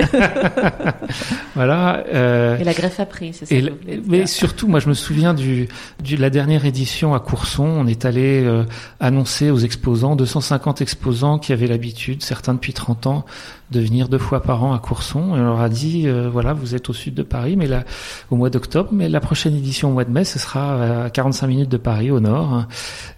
voilà. 1.54 2.04
Euh, 2.12 2.58
et 2.58 2.64
la 2.64 2.74
greffe 2.74 3.00
après, 3.00 3.30
c'est 3.32 3.46
ça. 3.46 3.70
mais 4.06 4.26
surtout, 4.26 4.68
moi, 4.68 4.80
je 4.80 4.90
me 4.90 4.94
souviens 4.94 5.32
du, 5.32 5.66
du 6.02 6.18
la 6.18 6.28
dernière 6.28 6.66
édition 6.66 7.14
à 7.14 7.20
Courson. 7.20 7.64
On 7.64 7.86
est 7.86 8.04
allé 8.04 8.44
euh, 8.44 8.64
annoncer 9.00 9.50
aux 9.50 9.60
exposants, 9.60 10.14
250 10.14 10.82
exposants 10.82 11.38
qui 11.38 11.54
avaient 11.54 11.68
l'habitude, 11.68 12.22
certains 12.22 12.52
depuis 12.52 12.74
30 12.74 13.06
ans, 13.06 13.24
de 13.70 13.80
venir 13.80 14.10
deux 14.10 14.18
fois 14.18 14.42
par 14.42 14.62
an 14.62 14.74
à 14.74 14.78
Courson. 14.78 15.34
Et 15.34 15.40
on 15.40 15.44
leur 15.44 15.60
a 15.60 15.70
dit, 15.70 16.06
euh, 16.06 16.28
voilà, 16.30 16.52
vous 16.52 16.74
êtes 16.74 16.90
au 16.90 16.92
sud 16.92 17.14
de 17.14 17.22
Paris, 17.22 17.56
mais 17.56 17.66
là, 17.66 17.84
au 18.30 18.36
mois 18.36 18.50
d'octobre, 18.50 18.90
mais 18.92 19.08
la 19.08 19.20
prochaine 19.20 19.56
édition 19.56 19.88
au 19.88 19.92
mois 19.92 20.04
de 20.04 20.11
mai, 20.12 20.24
ce 20.24 20.38
sera 20.38 21.04
à 21.04 21.10
45 21.10 21.46
minutes 21.46 21.68
de 21.68 21.76
Paris 21.76 22.10
au 22.10 22.20
nord. 22.20 22.66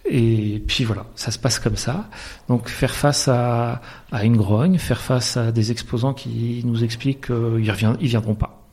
Et 0.06 0.62
puis 0.66 0.84
voilà, 0.84 1.06
ça 1.14 1.30
se 1.30 1.38
passe 1.38 1.58
comme 1.58 1.76
ça. 1.76 2.08
Donc 2.48 2.68
faire 2.68 2.94
face 2.94 3.28
à, 3.28 3.80
une 4.22 4.36
grogne, 4.36 4.78
faire 4.78 5.00
face 5.00 5.36
à 5.36 5.52
des 5.52 5.70
exposants 5.70 6.14
qui 6.14 6.62
nous 6.64 6.84
expliquent 6.84 7.26
qu'ils 7.26 7.34
ne 7.34 7.96
viendront 8.06 8.34
pas. 8.34 8.63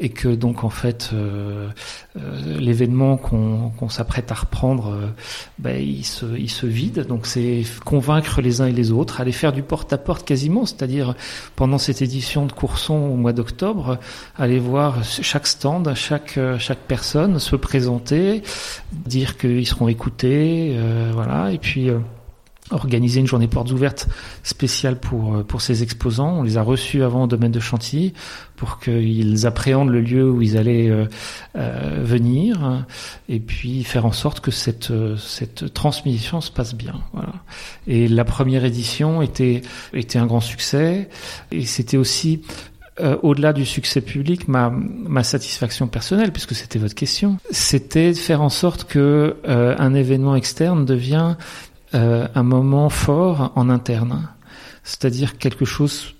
Et 0.00 0.10
que 0.10 0.28
donc 0.28 0.64
en 0.64 0.70
fait 0.70 1.10
euh, 1.12 1.68
euh, 2.16 2.58
l'événement 2.58 3.16
qu'on 3.16 3.88
s'apprête 3.88 4.30
à 4.30 4.34
reprendre, 4.34 4.92
euh, 4.92 5.06
ben, 5.58 5.80
il, 5.80 6.04
se, 6.04 6.26
il 6.36 6.50
se 6.50 6.66
vide. 6.66 7.06
Donc 7.06 7.26
c'est 7.26 7.62
convaincre 7.84 8.40
les 8.40 8.60
uns 8.60 8.66
et 8.66 8.72
les 8.72 8.92
autres, 8.92 9.20
aller 9.20 9.32
faire 9.32 9.52
du 9.52 9.62
porte-à-porte 9.62 10.26
quasiment, 10.26 10.66
c'est-à-dire 10.66 11.14
pendant 11.56 11.78
cette 11.78 12.02
édition 12.02 12.46
de 12.46 12.52
Courson 12.52 12.94
au 12.94 13.16
mois 13.16 13.32
d'octobre, 13.32 13.98
aller 14.36 14.58
voir 14.58 15.04
chaque 15.04 15.46
stand, 15.46 15.92
chaque, 15.94 16.38
chaque 16.58 16.78
personne 16.86 17.38
se 17.38 17.56
présenter, 17.56 18.42
dire 18.92 19.36
qu'ils 19.36 19.66
seront 19.66 19.88
écoutés, 19.88 20.76
voilà, 21.12 21.52
et 21.52 21.58
puis 21.58 21.90
organiser 22.70 23.20
une 23.20 23.26
journée 23.26 23.48
portes 23.48 23.70
ouvertes 23.70 24.08
spéciale 24.42 24.98
pour 24.98 25.36
euh, 25.36 25.42
pour 25.42 25.60
ces 25.60 25.82
exposants. 25.82 26.38
On 26.38 26.42
les 26.42 26.56
a 26.56 26.62
reçus 26.62 27.02
avant 27.02 27.24
au 27.24 27.26
domaine 27.26 27.52
de 27.52 27.60
Chantilly 27.60 28.12
pour 28.56 28.80
qu'ils 28.80 29.46
appréhendent 29.46 29.90
le 29.90 30.00
lieu 30.00 30.28
où 30.30 30.42
ils 30.42 30.56
allaient 30.56 30.90
euh, 30.90 31.06
euh, 31.56 32.02
venir 32.02 32.86
et 33.28 33.40
puis 33.40 33.84
faire 33.84 34.06
en 34.06 34.12
sorte 34.12 34.40
que 34.40 34.50
cette 34.50 34.92
cette 35.18 35.72
transmission 35.72 36.40
se 36.40 36.50
passe 36.50 36.74
bien. 36.74 36.94
Voilà. 37.12 37.32
Et 37.86 38.08
la 38.08 38.24
première 38.24 38.64
édition 38.64 39.22
était 39.22 39.62
était 39.92 40.18
un 40.18 40.26
grand 40.26 40.40
succès 40.40 41.08
et 41.50 41.64
c'était 41.64 41.96
aussi 41.96 42.42
au-delà 43.22 43.52
du 43.52 43.64
succès 43.64 44.00
public, 44.00 44.48
ma, 44.48 44.70
ma 44.70 45.22
satisfaction 45.22 45.86
personnelle, 45.86 46.32
puisque 46.32 46.56
c'était 46.56 46.80
votre 46.80 46.96
question, 46.96 47.38
c'était 47.52 48.10
de 48.10 48.18
faire 48.18 48.42
en 48.42 48.48
sorte 48.48 48.88
que 48.88 49.36
un 49.46 49.94
événement 49.94 50.34
externe 50.34 50.84
devient 50.84 51.36
euh, 51.94 52.28
un 52.34 52.42
moment 52.42 52.88
fort 52.88 53.52
en 53.56 53.70
interne, 53.70 54.28
c'est-à-dire 54.82 55.38
quelque 55.38 55.64
chose 55.64 56.14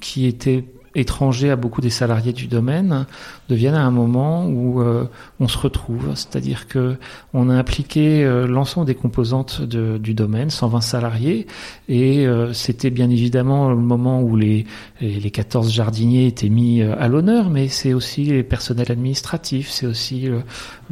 qui 0.00 0.26
était 0.26 0.64
étrangers 0.94 1.50
à 1.50 1.56
beaucoup 1.56 1.80
des 1.80 1.90
salariés 1.90 2.32
du 2.32 2.46
domaine 2.46 3.06
deviennent 3.48 3.74
à 3.74 3.84
un 3.84 3.90
moment 3.90 4.46
où 4.46 4.80
euh, 4.80 5.04
on 5.40 5.48
se 5.48 5.58
retrouve, 5.58 6.10
c'est-à-dire 6.14 6.68
que 6.68 6.96
on 7.34 7.50
a 7.50 7.54
impliqué 7.54 8.24
euh, 8.24 8.46
l'ensemble 8.46 8.86
des 8.86 8.94
composantes 8.94 9.62
du 9.62 10.14
domaine, 10.14 10.50
120 10.50 10.80
salariés, 10.80 11.46
et 11.88 12.26
euh, 12.26 12.52
c'était 12.52 12.90
bien 12.90 13.10
évidemment 13.10 13.70
le 13.70 13.76
moment 13.76 14.22
où 14.22 14.36
les, 14.36 14.66
les 15.00 15.30
14 15.30 15.70
jardiniers 15.70 16.26
étaient 16.26 16.48
mis 16.48 16.82
à 16.82 17.08
l'honneur, 17.08 17.50
mais 17.50 17.68
c'est 17.68 17.94
aussi 17.94 18.24
les 18.24 18.42
personnels 18.42 18.90
administratifs, 18.90 19.70
c'est 19.70 19.86
aussi 19.86 20.28
le, 20.28 20.42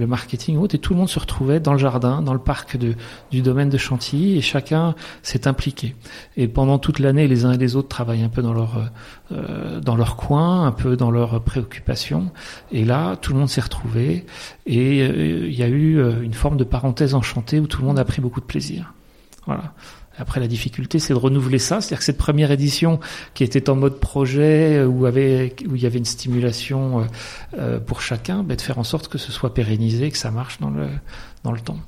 marketing 0.07 0.59
et 0.73 0.79
tout 0.79 0.95
le 0.95 0.99
monde 0.99 1.11
se 1.11 1.19
retrouvait 1.19 1.61
dans 1.61 1.73
le 1.73 1.79
jardin, 1.79 2.23
dans 2.23 2.33
le 2.33 2.41
parc 2.41 2.79
du 2.79 3.43
domaine 3.43 3.69
de 3.69 3.77
Chantilly, 3.77 4.39
et 4.39 4.41
chacun 4.41 4.95
s'est 5.23 5.47
impliqué. 5.47 5.95
Et 6.39 6.49
pendant 6.49 6.79
toute 6.79 6.99
l'année, 7.01 7.29
les 7.29 7.45
uns 7.45 7.53
et 7.53 7.59
les 7.59 7.77
autres 7.77 7.89
travaillent 7.89 8.23
un 8.23 8.31
peu 8.31 8.41
dans 8.41 8.55
leur 8.55 8.91
dans 9.83 9.90
leur 9.97 10.17
coin, 10.17 10.67
un 10.67 10.73
peu 10.73 10.97
dans 10.97 11.11
leurs 11.11 11.43
préoccupations. 11.43 12.31
Et 12.73 12.85
là, 12.85 13.17
tout 13.17 13.33
le 13.33 13.39
monde 13.39 13.49
s'est 13.49 13.61
retrouvé 13.61 14.27
et 14.67 15.03
euh, 15.03 15.49
il 15.49 15.55
y 15.55 15.63
a 15.63 15.69
eu 15.69 15.99
euh, 15.99 16.23
une 16.23 16.35
forme 16.35 16.57
de 16.57 16.65
parenthèse 16.65 17.15
enchantée 17.15 17.61
où 17.61 17.67
tout 17.67 17.81
le 17.81 17.87
monde 17.87 17.99
a 17.99 18.05
pris 18.05 18.21
beaucoup 18.21 18.41
de 18.41 18.47
plaisir. 18.47 18.93
Voilà. 19.47 19.75
Après, 20.19 20.39
la 20.41 20.49
difficulté, 20.49 20.99
c'est 20.99 21.15
de 21.15 21.19
renouveler 21.19 21.59
ça. 21.59 21.81
C'est-à-dire 21.81 21.99
que 21.99 22.05
cette 22.05 22.19
première 22.19 22.51
édition, 22.51 23.01
qui 23.33 23.43
était 23.43 23.71
en 23.71 23.77
mode 23.77 23.99
projet, 23.99 24.77
euh, 24.79 24.87
où, 24.87 25.07
avait, 25.07 25.55
où 25.67 25.77
il 25.77 25.83
y 25.83 25.87
avait 25.87 25.99
une 25.99 26.05
stimulation 26.05 27.07
pour 27.87 28.03
chacun, 28.03 28.43
ben, 28.43 28.57
de 28.57 28.61
faire 28.61 28.79
en 28.79 28.85
sorte 28.85 29.09
que 29.09 29.19
ce 29.19 29.33
soit 29.33 29.55
pérennisé, 29.55 30.11
que 30.11 30.19
ça 30.19 30.31
marche 30.31 30.61
dans 30.61 30.71
le, 30.71 30.89
dans 31.43 31.53
le 31.53 31.61
temps. 31.61 31.79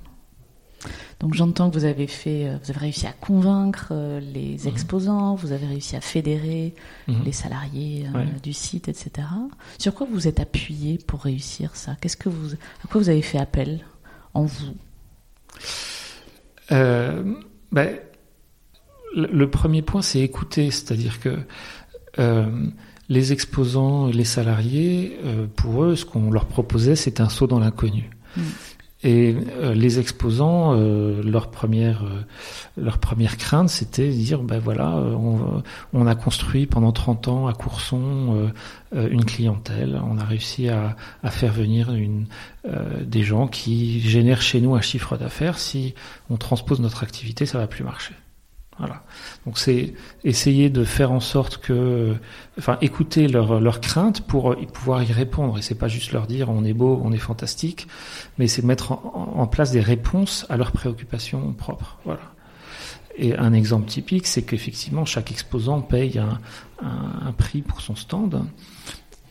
Donc 1.20 1.34
j'entends 1.34 1.70
que 1.70 1.78
vous 1.78 1.84
avez 1.84 2.06
fait, 2.06 2.48
euh, 2.48 2.56
vous 2.62 2.70
avez 2.70 2.80
réussi 2.80 3.06
à 3.06 3.12
convaincre 3.12 3.88
euh, 3.92 4.20
les 4.20 4.58
mhm. 4.58 4.68
exposants, 4.68 5.34
vous 5.34 5.52
avez 5.52 5.66
réussi 5.66 5.96
à 5.96 6.00
fédérer 6.00 6.74
mhm. 7.08 7.22
les 7.24 7.32
salariés 7.32 8.06
euh, 8.14 8.24
du 8.42 8.52
site, 8.52 8.88
etc. 8.88 9.28
Sur 9.78 9.94
quoi 9.94 10.06
vous 10.10 10.26
êtes 10.26 10.40
appuyé 10.40 10.98
pour 10.98 11.22
réussir 11.22 11.76
ça? 11.76 11.96
Qu'est-ce 12.00 12.16
que 12.16 12.28
vous, 12.28 12.54
à 12.54 12.88
quoi 12.90 13.00
vous 13.00 13.08
avez 13.08 13.22
fait 13.22 13.38
appel 13.38 13.84
en 14.34 14.44
vous? 14.44 14.74
Ben, 16.70 17.98
le, 19.14 19.50
premier 19.50 19.82
point, 19.82 20.00
c'est 20.00 20.20
écouter, 20.20 20.70
c'est-à-dire 20.70 21.20
que 21.20 21.38
les 23.08 23.32
exposants, 23.32 24.06
les 24.06 24.24
salariés, 24.24 25.18
pour 25.54 25.84
eux, 25.84 25.96
ce 25.96 26.06
qu'on 26.06 26.30
leur 26.30 26.46
proposait, 26.46 26.96
c'est 26.96 27.20
un 27.20 27.28
saut 27.28 27.46
dans 27.46 27.58
l'inconnu. 27.58 28.10
Mm. 28.36 28.42
Et 29.04 29.34
euh, 29.34 29.74
les 29.74 29.98
exposants, 29.98 30.74
euh, 30.76 31.22
leur 31.24 31.50
première 31.50 32.04
euh, 32.04 32.22
leur 32.76 32.98
première 32.98 33.36
crainte, 33.36 33.68
c'était 33.68 34.06
de 34.06 34.12
dire 34.12 34.42
ben 34.42 34.60
voilà, 34.60 34.90
on, 34.96 35.62
on, 35.92 36.06
a 36.06 36.14
construit 36.14 36.66
pendant 36.66 36.92
30 36.92 37.28
ans 37.28 37.46
à 37.48 37.52
Courson 37.52 38.50
une 38.92 39.24
clientèle, 39.24 40.00
on 40.04 40.18
a 40.18 40.24
réussi 40.24 40.68
à, 40.68 40.96
à 41.22 41.30
faire 41.30 41.52
venir 41.52 41.92
une, 41.92 42.26
des 43.02 43.22
gens 43.22 43.46
qui 43.48 44.00
génèrent 44.00 44.42
chez 44.42 44.60
nous 44.60 44.74
un 44.74 44.80
chiffre 44.80 45.16
d'affaires. 45.16 45.58
Si 45.58 45.94
on 46.30 46.36
transpose 46.36 46.80
notre 46.80 47.02
activité, 47.02 47.46
ça 47.46 47.58
va 47.58 47.66
plus 47.66 47.84
marcher. 47.84 48.14
Voilà. 48.82 49.04
Donc 49.46 49.58
c'est 49.58 49.94
essayer 50.24 50.68
de 50.68 50.82
faire 50.82 51.12
en 51.12 51.20
sorte 51.20 51.58
que, 51.58 52.16
enfin, 52.58 52.78
écouter 52.80 53.28
leurs 53.28 53.60
leur 53.60 53.80
craintes 53.80 54.22
pour 54.22 54.56
pouvoir 54.72 55.04
y 55.04 55.12
répondre. 55.12 55.56
Et 55.56 55.62
c'est 55.62 55.76
pas 55.76 55.86
juste 55.86 56.10
leur 56.10 56.26
dire 56.26 56.50
on 56.50 56.64
est 56.64 56.72
beau, 56.72 57.00
on 57.04 57.12
est 57.12 57.18
fantastique, 57.18 57.86
mais 58.38 58.48
c'est 58.48 58.64
mettre 58.64 58.90
en, 58.90 59.46
place 59.46 59.70
des 59.70 59.80
réponses 59.80 60.46
à 60.48 60.56
leurs 60.56 60.72
préoccupations 60.72 61.52
propres. 61.52 61.98
Voilà. 62.04 62.22
Et 63.14 63.36
un 63.36 63.52
exemple 63.52 63.86
typique, 63.86 64.26
c'est 64.26 64.42
qu'effectivement 64.42 65.04
chaque 65.04 65.30
exposant 65.30 65.80
paye 65.80 66.18
un, 66.18 67.32
prix 67.38 67.62
pour 67.62 67.82
son 67.82 67.94
stand. 67.94 68.44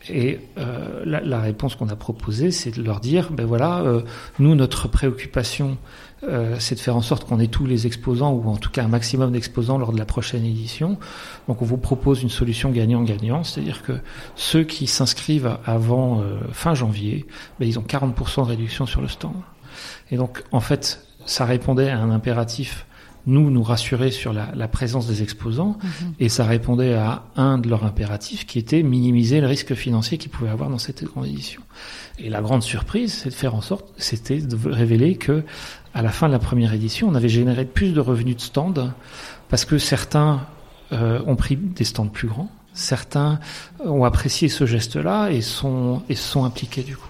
Et 0.08 0.40
euh, 0.58 1.02
la, 1.04 1.20
la, 1.20 1.40
réponse 1.40 1.76
qu'on 1.76 1.88
a 1.88 1.96
proposée, 1.96 2.50
c'est 2.50 2.72
de 2.72 2.82
leur 2.82 3.00
dire, 3.00 3.30
ben 3.30 3.46
voilà, 3.46 3.80
euh, 3.80 4.02
nous, 4.38 4.54
notre 4.54 4.88
préoccupation, 4.88 5.78
euh, 6.24 6.54
c'est 6.60 6.76
de 6.76 6.80
faire 6.80 6.96
en 6.96 7.02
sorte 7.02 7.24
qu'on 7.24 7.40
ait 7.40 7.48
tous 7.48 7.66
les 7.66 7.86
exposants, 7.86 8.32
ou 8.32 8.48
en 8.48 8.56
tout 8.56 8.70
cas 8.70 8.84
un 8.84 8.88
maximum 8.88 9.32
d'exposants 9.32 9.76
lors 9.78 9.92
de 9.92 9.98
la 9.98 10.04
prochaine 10.04 10.44
édition. 10.44 10.98
Donc 11.48 11.62
on 11.62 11.64
vous 11.64 11.78
propose 11.78 12.22
une 12.22 12.30
solution 12.30 12.70
gagnant-gagnant, 12.70 13.42
c'est-à-dire 13.42 13.82
que 13.82 13.98
ceux 14.36 14.62
qui 14.62 14.86
s'inscrivent 14.86 15.58
avant 15.64 16.20
euh, 16.20 16.38
fin 16.52 16.74
janvier, 16.74 17.26
ben, 17.58 17.66
ils 17.66 17.78
ont 17.78 17.82
40% 17.82 18.44
de 18.44 18.48
réduction 18.48 18.86
sur 18.86 19.00
le 19.00 19.08
stand. 19.08 19.34
Et 20.12 20.16
donc 20.16 20.44
en 20.52 20.60
fait, 20.60 21.04
ça 21.26 21.44
répondait 21.44 21.90
à 21.90 21.98
un 21.98 22.10
impératif 22.10 22.86
nous, 23.26 23.50
nous 23.50 23.62
rassurer 23.62 24.10
sur 24.10 24.32
la, 24.32 24.50
la 24.54 24.68
présence 24.68 25.06
des 25.06 25.22
exposants, 25.22 25.78
mhm. 25.82 26.14
et 26.20 26.28
ça 26.28 26.44
répondait 26.44 26.94
à 26.94 27.24
un 27.36 27.58
de 27.58 27.68
leurs 27.68 27.84
impératifs 27.84 28.46
qui 28.46 28.58
était 28.58 28.82
minimiser 28.82 29.40
le 29.40 29.46
risque 29.46 29.74
financier 29.74 30.18
qu'ils 30.18 30.30
pouvaient 30.30 30.50
avoir 30.50 30.70
dans 30.70 30.78
cette 30.78 31.04
grande 31.04 31.26
édition. 31.26 31.62
Et 32.18 32.28
la 32.28 32.42
grande 32.42 32.62
surprise, 32.62 33.12
c'est 33.12 33.30
de 33.30 33.34
faire 33.34 33.54
en 33.54 33.60
sorte, 33.60 33.86
c'était 33.96 34.38
de 34.38 34.56
révéler 34.68 35.16
que 35.16 35.44
à 35.94 36.02
la 36.02 36.10
fin 36.10 36.26
de 36.26 36.32
la 36.32 36.38
première 36.38 36.72
édition, 36.72 37.08
on 37.08 37.14
avait 37.14 37.28
généré 37.28 37.64
plus 37.64 37.92
de 37.92 38.00
revenus 38.00 38.36
de 38.36 38.40
stands 38.40 38.92
parce 39.48 39.64
que 39.64 39.78
certains 39.78 40.46
euh, 40.92 41.20
ont 41.26 41.36
pris 41.36 41.56
des 41.56 41.84
stands 41.84 42.06
plus 42.06 42.28
grands, 42.28 42.50
certains 42.72 43.40
ont 43.84 44.04
apprécié 44.04 44.48
ce 44.48 44.64
geste-là 44.64 45.28
et 45.30 45.42
sont 45.42 46.02
et 46.08 46.14
sont 46.14 46.44
impliqués 46.44 46.82
du 46.82 46.96
coup. 46.96 47.08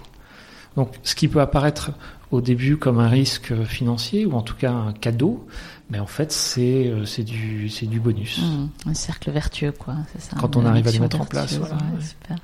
Donc, 0.75 0.89
ce 1.03 1.15
qui 1.15 1.27
peut 1.27 1.41
apparaître 1.41 1.91
au 2.31 2.41
début 2.41 2.77
comme 2.77 2.99
un 2.99 3.07
risque 3.07 3.53
financier 3.63 4.25
ou 4.25 4.33
en 4.33 4.41
tout 4.41 4.55
cas 4.55 4.71
un 4.71 4.91
cadeau, 4.91 5.45
mais 5.93 5.99
en 5.99 6.07
fait 6.07 6.31
c'est 6.31 6.87
euh, 6.87 7.05
du 7.23 7.69
du 7.83 7.99
bonus. 7.99 8.41
Mmh, 8.41 8.89
un 8.89 8.93
cercle 8.95 9.29
vertueux 9.29 9.71
quoi, 9.71 9.95
ça. 10.17 10.35
Quand 10.39 10.55
on 10.57 10.65
arrive 10.65 10.87
à 10.87 10.91
le 10.91 10.99
mettre 10.99 11.21
en 11.21 11.25
place. 11.25 11.53
Voilà, 11.59 11.77
super. 12.01 12.37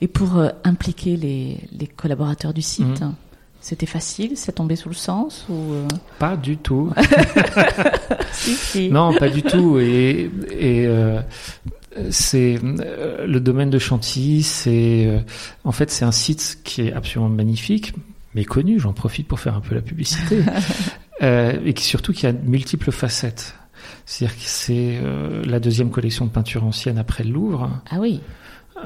Et 0.00 0.06
pour 0.06 0.38
euh, 0.38 0.50
impliquer 0.62 1.16
les, 1.16 1.58
les 1.72 1.86
collaborateurs 1.88 2.54
du 2.54 2.62
site, 2.62 3.02
mmh. 3.02 3.14
C'était 3.60 3.86
facile, 3.86 4.32
c'est 4.36 4.52
tombé 4.52 4.76
sous 4.76 4.90
le 4.90 4.94
sens 4.94 5.46
ou 5.48 5.72
euh? 5.72 5.88
Pas 6.18 6.36
du 6.36 6.58
tout. 6.58 6.92
Non, 8.90 9.14
pas 9.14 9.30
du 9.30 9.42
tout. 9.42 9.78
Et, 9.78 10.30
et 10.50 10.86
euh, 10.86 11.22
c'est 12.10 12.58
le 12.62 13.38
domaine 13.38 13.70
de 13.70 13.78
Chantilly. 13.78 14.42
C'est 14.42 15.24
en 15.64 15.72
fait 15.72 15.90
c'est 15.90 16.04
un 16.04 16.12
site 16.12 16.58
qui 16.62 16.82
est 16.82 16.92
absolument 16.92 17.30
magnifique, 17.30 17.94
mais 18.34 18.44
connu. 18.44 18.78
J'en 18.78 18.92
profite 18.92 19.26
pour 19.26 19.40
faire 19.40 19.54
un 19.54 19.60
peu 19.60 19.74
la 19.74 19.80
publicité 19.80 20.42
et 21.20 21.72
qui 21.74 21.84
surtout 21.84 22.12
qui 22.12 22.26
a 22.26 22.32
multiples 22.32 22.90
facettes. 22.92 23.54
C'est-à-dire 24.06 24.36
que 24.36 24.44
c'est 24.44 25.00
la 25.44 25.60
deuxième 25.60 25.90
collection 25.90 26.24
de 26.26 26.30
peinture 26.30 26.64
ancienne 26.64 26.98
après 26.98 27.24
le 27.24 27.30
Louvre. 27.30 27.70
Ah 27.90 27.96
oui 28.00 28.20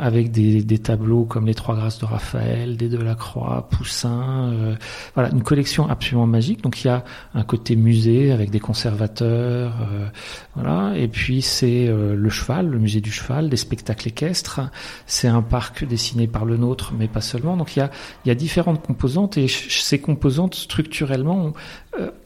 avec 0.00 0.31
des, 0.31 0.78
tableaux 0.78 1.25
comme 1.25 1.47
les 1.47 1.55
Trois 1.55 1.76
Grâces 1.76 1.99
de 1.99 2.05
Raphaël, 2.05 2.76
des 2.76 2.88
Delacroix, 2.88 3.69
Poussin, 3.71 4.52
euh, 4.52 4.76
voilà 5.14 5.31
une 5.31 5.43
collection 5.43 5.88
absolument 5.88 6.26
magique. 6.26 6.62
Donc 6.62 6.83
il 6.83 6.87
y 6.87 6.90
a 6.90 7.05
un 7.35 7.43
côté 7.43 7.76
musée 7.76 8.33
avec 8.33 8.50
des 8.50 8.61
conservateurs, 8.61 9.75
euh, 9.93 10.07
voilà. 10.55 10.97
Et 10.97 11.09
puis 11.09 11.43
c'est 11.43 11.88
euh, 11.88 12.14
le 12.14 12.31
cheval, 12.31 12.69
le 12.69 12.78
musée 12.78 13.00
du 13.00 13.11
cheval, 13.11 13.49
des 13.49 13.57
spectacles 13.57 14.09
équestres. 14.09 14.61
C'est 15.07 15.28
un 15.28 15.43
parc 15.43 15.85
dessiné 15.85 16.26
par 16.26 16.45
le 16.45 16.57
nôtre, 16.57 16.93
mais 16.97 17.09
pas 17.09 17.21
seulement. 17.21 17.57
Donc 17.57 17.76
il 17.76 17.81
y 17.81 17.83
a 17.83 17.90
il 18.25 18.28
y 18.28 18.31
a 18.31 18.35
différentes 18.35 18.85
composantes 18.85 19.37
et 19.38 19.49
ces 19.49 19.99
composantes 19.99 20.55
structurellement 20.55 21.47
ont, 21.47 21.52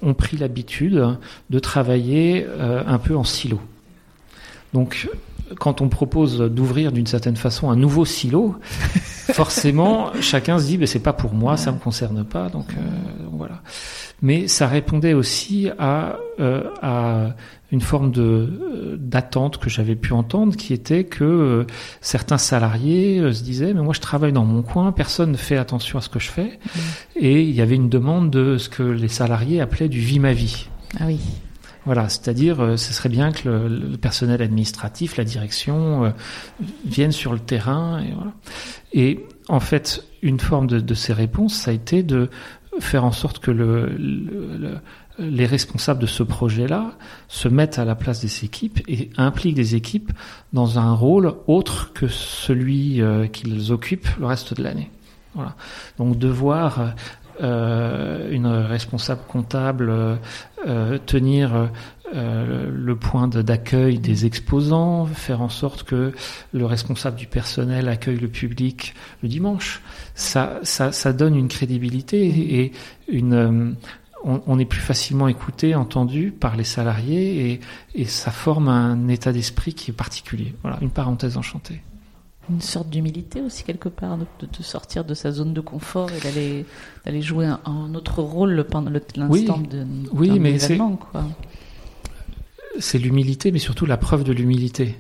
ont 0.03 0.15
pris 0.15 0.37
l'habitude 0.37 1.17
de 1.51 1.59
travailler 1.59 2.47
un 2.59 2.99
peu 2.99 3.17
en 3.17 3.25
silo. 3.25 3.61
Donc 4.73 5.09
quand 5.59 5.81
on 5.81 5.89
propose 5.89 6.39
d'ouvrir 6.39 6.93
d'une 6.93 7.07
certaine 7.07 7.37
façon 7.37 7.71
un 7.71 7.77
nouveau 7.77 8.05
silo, 8.05 8.57
forcément, 9.33 10.13
chacun 10.21 10.59
se 10.59 10.67
dit, 10.67 10.79
mais 10.79 10.87
c'est 10.87 10.99
pas 10.99 11.13
pour 11.13 11.35
moi, 11.35 11.57
ça 11.57 11.73
me 11.73 11.79
concerne 11.79 12.25
pas, 12.25 12.49
donc, 12.49 12.67
euh, 12.73 13.27
voilà. 13.33 13.63
Mais 14.23 14.47
ça 14.47 14.69
répondait 14.69 15.15
aussi 15.15 15.69
à, 15.79 16.17
euh, 16.39 16.63
à 16.81 17.35
une 17.73 17.81
forme 17.81 18.13
de 18.13 18.23
euh, 18.23 18.97
d'attente 18.99 19.59
que 19.59 19.69
j'avais 19.69 19.97
pu 19.97 20.13
entendre, 20.13 20.55
qui 20.57 20.73
était 20.73 21.05
que 21.05 21.25
euh, 21.25 21.67
certains 22.01 22.39
salariés 22.39 23.33
se 23.33 23.43
disaient, 23.43 23.75
mais 23.75 23.83
moi 23.83 23.95
je 23.95 24.01
travaille 24.01 24.33
dans 24.33 24.45
mon 24.45 24.63
coin, 24.63 24.93
personne 24.93 25.33
ne 25.33 25.37
fait 25.37 25.57
attention 25.57 25.99
à 25.99 26.03
ce 26.03 26.09
que 26.09 26.21
je 26.21 26.29
fais, 26.29 26.59
mmh. 26.65 26.79
et 27.17 27.43
il 27.43 27.51
y 27.51 27.63
avait 27.63 27.75
une 27.75 27.89
demande 27.89 28.31
de 28.31 28.59
ce 28.59 28.69
que 28.69 28.83
les 28.83 29.09
salariés 29.09 29.61
appelaient 29.61 29.89
du 29.89 30.01
vie 30.01 30.21
ma 30.21 30.35
vie. 30.35 30.69
Ah 31.01 31.05
oui. 31.07 31.19
Voilà, 31.85 32.09
c'est-à-dire, 32.09 32.79
ce 32.79 32.93
serait 32.93 33.09
bien 33.09 33.33
que 33.33 33.49
le, 33.49 33.97
personnel 33.97 34.41
administratif, 34.41 35.17
la 35.17 35.25
direction, 35.25 36.05
euh, 36.05 36.11
viennent 36.85 37.13
sur 37.13 37.33
le 37.33 37.41
terrain. 37.41 38.01
Et, 38.01 38.13
voilà. 38.13 38.33
et 38.93 39.27
en 39.49 39.61
fait, 39.61 40.05
une 40.23 40.39
forme 40.39 40.69
de, 40.69 40.95
ces 40.95 41.13
réponses, 41.13 41.55
ça 41.55 41.73
a 41.73 41.75
été 41.75 42.03
de 42.03 42.31
faire 42.79 43.05
en 43.05 43.13
sorte 43.13 43.41
que 43.41 43.51
le, 43.51 43.87
le 43.97 44.79
les 45.19 45.47
responsables 45.47 46.01
de 46.01 46.07
ce 46.07 46.23
projet-là 46.23 46.93
se 47.29 47.49
mettent 47.49 47.79
à 47.79 47.85
la 47.85 47.95
place 47.95 48.21
des 48.21 48.45
équipes 48.45 48.81
et 48.89 49.11
impliquent 49.17 49.55
des 49.55 49.75
équipes 49.75 50.13
dans 50.53 50.79
un 50.79 50.95
rôle 50.95 51.35
autre 51.47 51.93
que 51.93 52.09
celui 52.09 53.03
euh, 53.03 53.27
qu'ils 53.27 53.73
occupent 53.73 54.09
le 54.19 54.27
reste 54.27 54.55
de 54.55 54.63
l'année. 54.63 54.91
Voilà. 55.35 55.55
Donc 55.99 56.19
devoir 56.19 56.81
euh, 56.81 56.89
une 57.41 58.47
responsable 58.47 59.23
comptable 59.29 60.19
euh, 60.67 60.99
tenir 61.07 61.71
euh, 62.15 62.71
le 62.71 62.95
point 62.95 63.27
d'accueil 63.27 63.99
des 63.99 64.27
exposants, 64.27 65.07
faire 65.07 65.41
en 65.41 65.49
sorte 65.49 65.83
que 65.83 66.13
le 66.53 66.67
responsable 66.67 67.17
du 67.17 67.27
personnel 67.27 67.89
accueille 67.89 68.19
le 68.19 68.29
public 68.29 68.95
le 69.23 69.29
dimanche, 69.29 69.81
ça, 70.15 70.61
ça, 70.63 70.93
ça 70.93 71.13
donne 71.13 71.35
une 71.35 71.49
crédibilité 71.49 72.27
et 72.63 72.73
une 73.09 73.77
on, 74.25 74.41
on, 74.47 74.59
est 74.59 74.67
plus 74.67 74.81
facilement 74.81 75.27
écouté, 75.27 75.75
entendu 75.75 76.31
par 76.31 76.55
les 76.55 76.65
salariés 76.65 77.51
et, 77.51 77.61
et 77.95 78.05
ça 78.05 78.31
forme 78.31 78.69
un 78.69 79.09
état 79.09 79.33
d'esprit 79.33 79.75
qui 79.75 79.91
est 79.91 79.95
particulier. 79.95 80.55
Voilà, 80.63 80.79
une 80.81 80.91
parenthèse 80.91 81.37
enchantée. 81.37 81.83
Une 82.51 82.61
sorte 82.61 82.91
d'humilité 82.91 83.41
aussi 83.41 83.63
quelque 83.63 83.89
part, 83.89 84.19
de, 84.19 84.27
de, 84.41 84.63
sortir 84.63 85.05
de 85.05 85.15
sa 85.15 85.31
zone 85.31 85.55
de 85.55 85.61
confort 85.61 86.11
et 86.11 86.21
d'aller 86.21 86.67
d'aller 87.05 87.23
jouer 87.23 87.47
un, 87.47 87.61
un, 87.65 87.95
autre 87.95 88.21
rôle 88.21 88.65
pendant 88.69 88.91
l'instant 88.91 89.29
oui, 89.29 89.47
de 89.69 89.87
oui, 90.13 90.41
mais 90.41 90.59
quoi. 91.11 91.25
C'est 92.81 92.99
l'humilité, 92.99 93.53
mais 93.53 93.59
surtout 93.59 93.87
la 93.87 93.97
preuve 93.97 94.25
de 94.25 94.33
l'humilité. 94.33 94.97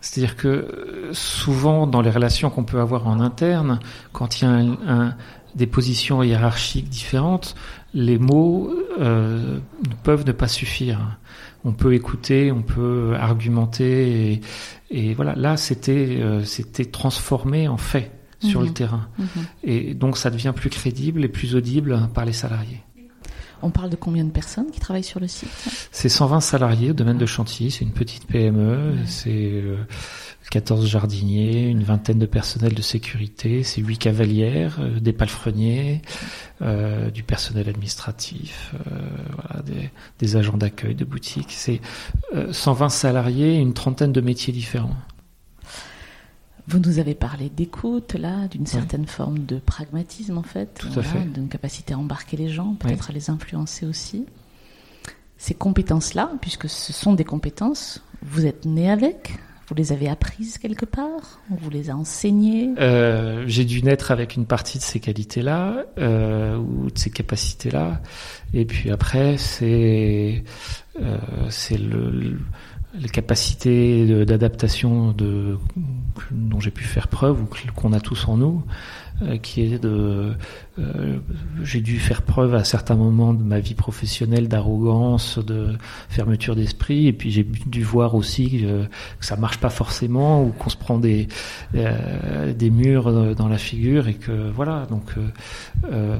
C'est-à-dire 0.00 0.36
que 0.36 1.08
souvent 1.12 1.86
dans 1.86 2.02
les 2.02 2.10
relations 2.10 2.50
qu'on 2.50 2.64
peut 2.64 2.80
avoir 2.80 3.08
en 3.08 3.18
interne, 3.18 3.80
quand 4.12 4.40
il 4.40 4.44
y 4.44 4.46
a 4.46 4.50
un, 4.50 4.76
un, 4.86 5.16
des 5.54 5.66
positions 5.66 6.22
hiérarchiques 6.22 6.88
différentes, 6.88 7.54
les 7.94 8.18
mots 8.18 8.70
euh, 9.00 9.58
peuvent 10.02 10.26
ne 10.26 10.32
pas 10.32 10.48
suffire. 10.48 11.18
On 11.64 11.72
peut 11.72 11.94
écouter, 11.94 12.52
on 12.52 12.62
peut 12.62 13.14
argumenter, 13.18 14.32
et, 14.32 14.40
et 14.90 15.14
voilà. 15.14 15.34
Là, 15.34 15.56
c'était 15.56 16.18
euh, 16.20 16.44
c'était 16.44 16.84
transformé 16.86 17.68
en 17.68 17.76
fait 17.76 18.10
sur 18.40 18.60
Mhm. 18.60 18.66
le 18.66 18.72
terrain, 18.72 19.08
Mhm. 19.18 19.26
et 19.64 19.94
donc 19.94 20.16
ça 20.16 20.30
devient 20.30 20.52
plus 20.54 20.70
crédible 20.70 21.24
et 21.24 21.28
plus 21.28 21.54
audible 21.56 22.08
par 22.14 22.24
les 22.24 22.32
salariés. 22.32 22.80
On 23.62 23.70
parle 23.70 23.90
de 23.90 23.96
combien 23.96 24.24
de 24.24 24.30
personnes 24.30 24.70
qui 24.70 24.80
travaillent 24.80 25.02
sur 25.02 25.20
le 25.20 25.28
site? 25.28 25.48
C'est 25.90 26.08
120 26.08 26.40
salariés 26.40 26.90
au 26.90 26.94
domaine 26.94 27.18
de 27.18 27.26
Chantilly, 27.26 27.70
c'est 27.70 27.84
une 27.84 27.92
petite 27.92 28.26
PME, 28.26 28.94
c'est 29.06 29.30
euh, 29.30 29.76
14 30.50 30.86
jardiniers, 30.86 31.68
une 31.68 31.82
vingtaine 31.82 32.18
de 32.18 32.26
personnels 32.26 32.74
de 32.74 32.82
sécurité, 32.82 33.62
c'est 33.62 33.80
8 33.80 33.98
cavalières, 33.98 34.78
euh, 34.80 34.98
des 34.98 35.12
palefreniers, 35.12 36.02
euh, 36.62 37.10
du 37.10 37.22
personnel 37.22 37.68
administratif, 37.68 38.74
euh, 38.74 38.98
voilà, 39.34 39.62
des, 39.62 39.90
des, 40.18 40.36
agents 40.36 40.56
d'accueil 40.56 40.94
de 40.94 41.04
boutique. 41.04 41.50
C'est 41.50 41.80
120 42.50 42.88
salariés 42.88 43.56
et 43.56 43.58
une 43.58 43.74
trentaine 43.74 44.12
de 44.12 44.20
métiers 44.20 44.52
différents. 44.52 44.96
Vous 46.68 46.78
nous 46.78 46.98
avez 46.98 47.14
parlé 47.14 47.48
d'écoute, 47.48 48.14
là, 48.14 48.46
d'une 48.48 48.66
certaine 48.66 49.02
oui. 49.02 49.06
forme 49.06 49.38
de 49.46 49.58
pragmatisme, 49.58 50.36
en 50.36 50.42
fait. 50.42 50.74
Tout 50.78 50.98
à 50.98 51.02
fait. 51.02 51.24
D'une 51.32 51.48
capacité 51.48 51.94
à 51.94 51.98
embarquer 51.98 52.36
les 52.36 52.50
gens, 52.50 52.74
peut-être 52.74 53.06
oui. 53.08 53.10
à 53.10 53.12
les 53.14 53.30
influencer 53.30 53.86
aussi. 53.86 54.26
Ces 55.38 55.54
compétences-là, 55.54 56.32
puisque 56.42 56.68
ce 56.68 56.92
sont 56.92 57.14
des 57.14 57.24
compétences, 57.24 58.02
vous 58.22 58.44
êtes 58.44 58.66
né 58.66 58.90
avec 58.90 59.38
vous 59.68 59.74
les 59.74 59.92
avez 59.92 60.08
apprises 60.08 60.56
quelque 60.56 60.86
part 60.86 61.40
On 61.50 61.56
vous 61.56 61.68
les 61.68 61.90
a 61.90 61.96
enseignées? 61.96 62.70
Euh, 62.78 63.44
J'ai 63.46 63.66
dû 63.66 63.82
naître 63.82 64.10
avec 64.10 64.34
une 64.34 64.46
partie 64.46 64.78
de 64.78 64.82
ces 64.82 64.98
qualités-là 64.98 65.84
euh, 65.98 66.56
ou 66.56 66.90
de 66.90 66.98
ces 66.98 67.10
capacités-là. 67.10 68.00
Et 68.54 68.64
puis 68.64 68.90
après, 68.90 69.36
c'est 69.36 70.42
euh, 71.02 71.18
c'est 71.50 71.76
le, 71.76 72.10
le, 72.10 72.38
les 72.94 73.08
capacités 73.08 74.24
d'adaptation 74.24 75.14
dont 76.30 76.60
j'ai 76.60 76.70
pu 76.70 76.84
faire 76.84 77.08
preuve 77.08 77.42
ou 77.42 77.48
qu'on 77.74 77.92
a 77.92 78.00
tous 78.00 78.28
en 78.28 78.36
nous, 78.38 78.64
euh, 79.22 79.36
qui 79.36 79.62
est 79.62 79.78
de 79.78 80.32
euh, 80.78 81.18
j'ai 81.64 81.80
dû 81.80 81.98
faire 81.98 82.22
preuve 82.22 82.54
à 82.54 82.62
certains 82.62 82.94
moments 82.94 83.34
de 83.34 83.42
ma 83.42 83.58
vie 83.58 83.74
professionnelle 83.74 84.46
d'arrogance, 84.46 85.38
de 85.38 85.76
fermeture 86.08 86.54
d'esprit, 86.54 87.08
et 87.08 87.12
puis 87.12 87.32
j'ai 87.32 87.42
dû 87.42 87.82
voir 87.82 88.14
aussi 88.14 88.60
euh, 88.62 88.84
que 89.18 89.26
ça 89.26 89.36
marche 89.36 89.58
pas 89.58 89.70
forcément 89.70 90.44
ou 90.44 90.50
qu'on 90.50 90.70
se 90.70 90.76
prend 90.76 90.98
des 90.98 91.26
murs 92.70 93.34
dans 93.34 93.48
la 93.48 93.58
figure 93.58 94.06
et 94.08 94.14
que 94.14 94.50
voilà 94.50 94.86
donc 94.88 95.14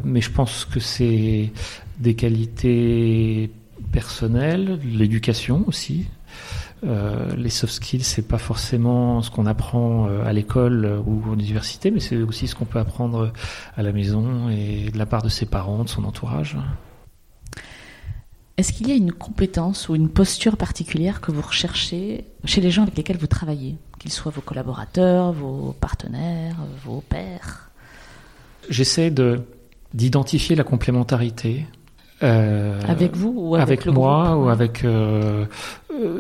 mais 0.05 0.21
je 0.21 0.31
pense 0.31 0.65
que 0.65 0.81
c'est 0.81 1.53
des 2.01 2.15
qualités 2.15 3.51
personnelles, 3.93 4.79
l'éducation 4.85 5.65
aussi, 5.67 6.07
euh, 6.85 7.35
les 7.37 7.51
soft 7.51 7.73
skills, 7.73 8.05
c'est 8.05 8.27
pas 8.27 8.39
forcément 8.39 9.23
ce 9.23 9.31
qu'on 9.31 9.47
apprend 9.47 10.07
euh, 10.07 10.25
à 10.25 10.33
l'école 10.33 11.03
ou 11.07 11.23
à 11.33 11.35
l'université, 11.35 11.91
mais 11.91 12.01
c'est 12.01 12.17
aussi 12.17 12.47
ce 12.47 12.55
qu'on 12.55 12.65
peut 12.65 12.79
apprendre 12.79 13.33
à 13.77 13.83
la 13.83 13.93
maison 13.93 14.49
et 14.49 14.91
de 14.91 14.99
la 14.99 15.07
part 15.07 15.23
de 15.23 15.29
ses 15.29 15.47
parents, 15.47 15.85
de 15.85 15.89
son 15.89 16.05
entourage. 16.05 16.57
Est-ce 18.57 18.73
qu'il 18.73 18.89
y 18.89 18.93
a 18.93 18.95
une 18.95 19.13
compétence 19.13 19.89
ou 19.89 19.95
une 19.95 20.09
posture 20.09 20.57
particulière 20.57 21.21
que 21.21 21.31
vous 21.31 21.43
recherchez 21.43 22.25
chez 22.45 22.61
les 22.61 22.71
gens 22.71 22.83
avec 22.83 22.97
lesquels 22.97 23.17
vous 23.17 23.29
travaillez, 23.29 23.77
qu'ils 24.01 24.13
soient 24.13 24.33
vos 24.33 24.41
collaborateurs, 24.41 25.33
vos 25.33 25.77
partenaires, 25.81 26.57
vos 26.85 27.01
pairs? 27.01 27.71
J'essaie 28.69 29.11
de 29.11 29.43
d'identifier 29.95 30.55
la 30.55 30.65
complémentarité 30.65 31.67
euh, 32.23 32.81
avec 32.87 33.15
vous 33.15 33.33
ou 33.37 33.55
avec, 33.55 33.83
avec 33.83 33.95
moi 33.95 34.31
groupe, 34.31 34.47
ou 34.47 34.49
avec 34.49 34.85
euh, 34.85 35.47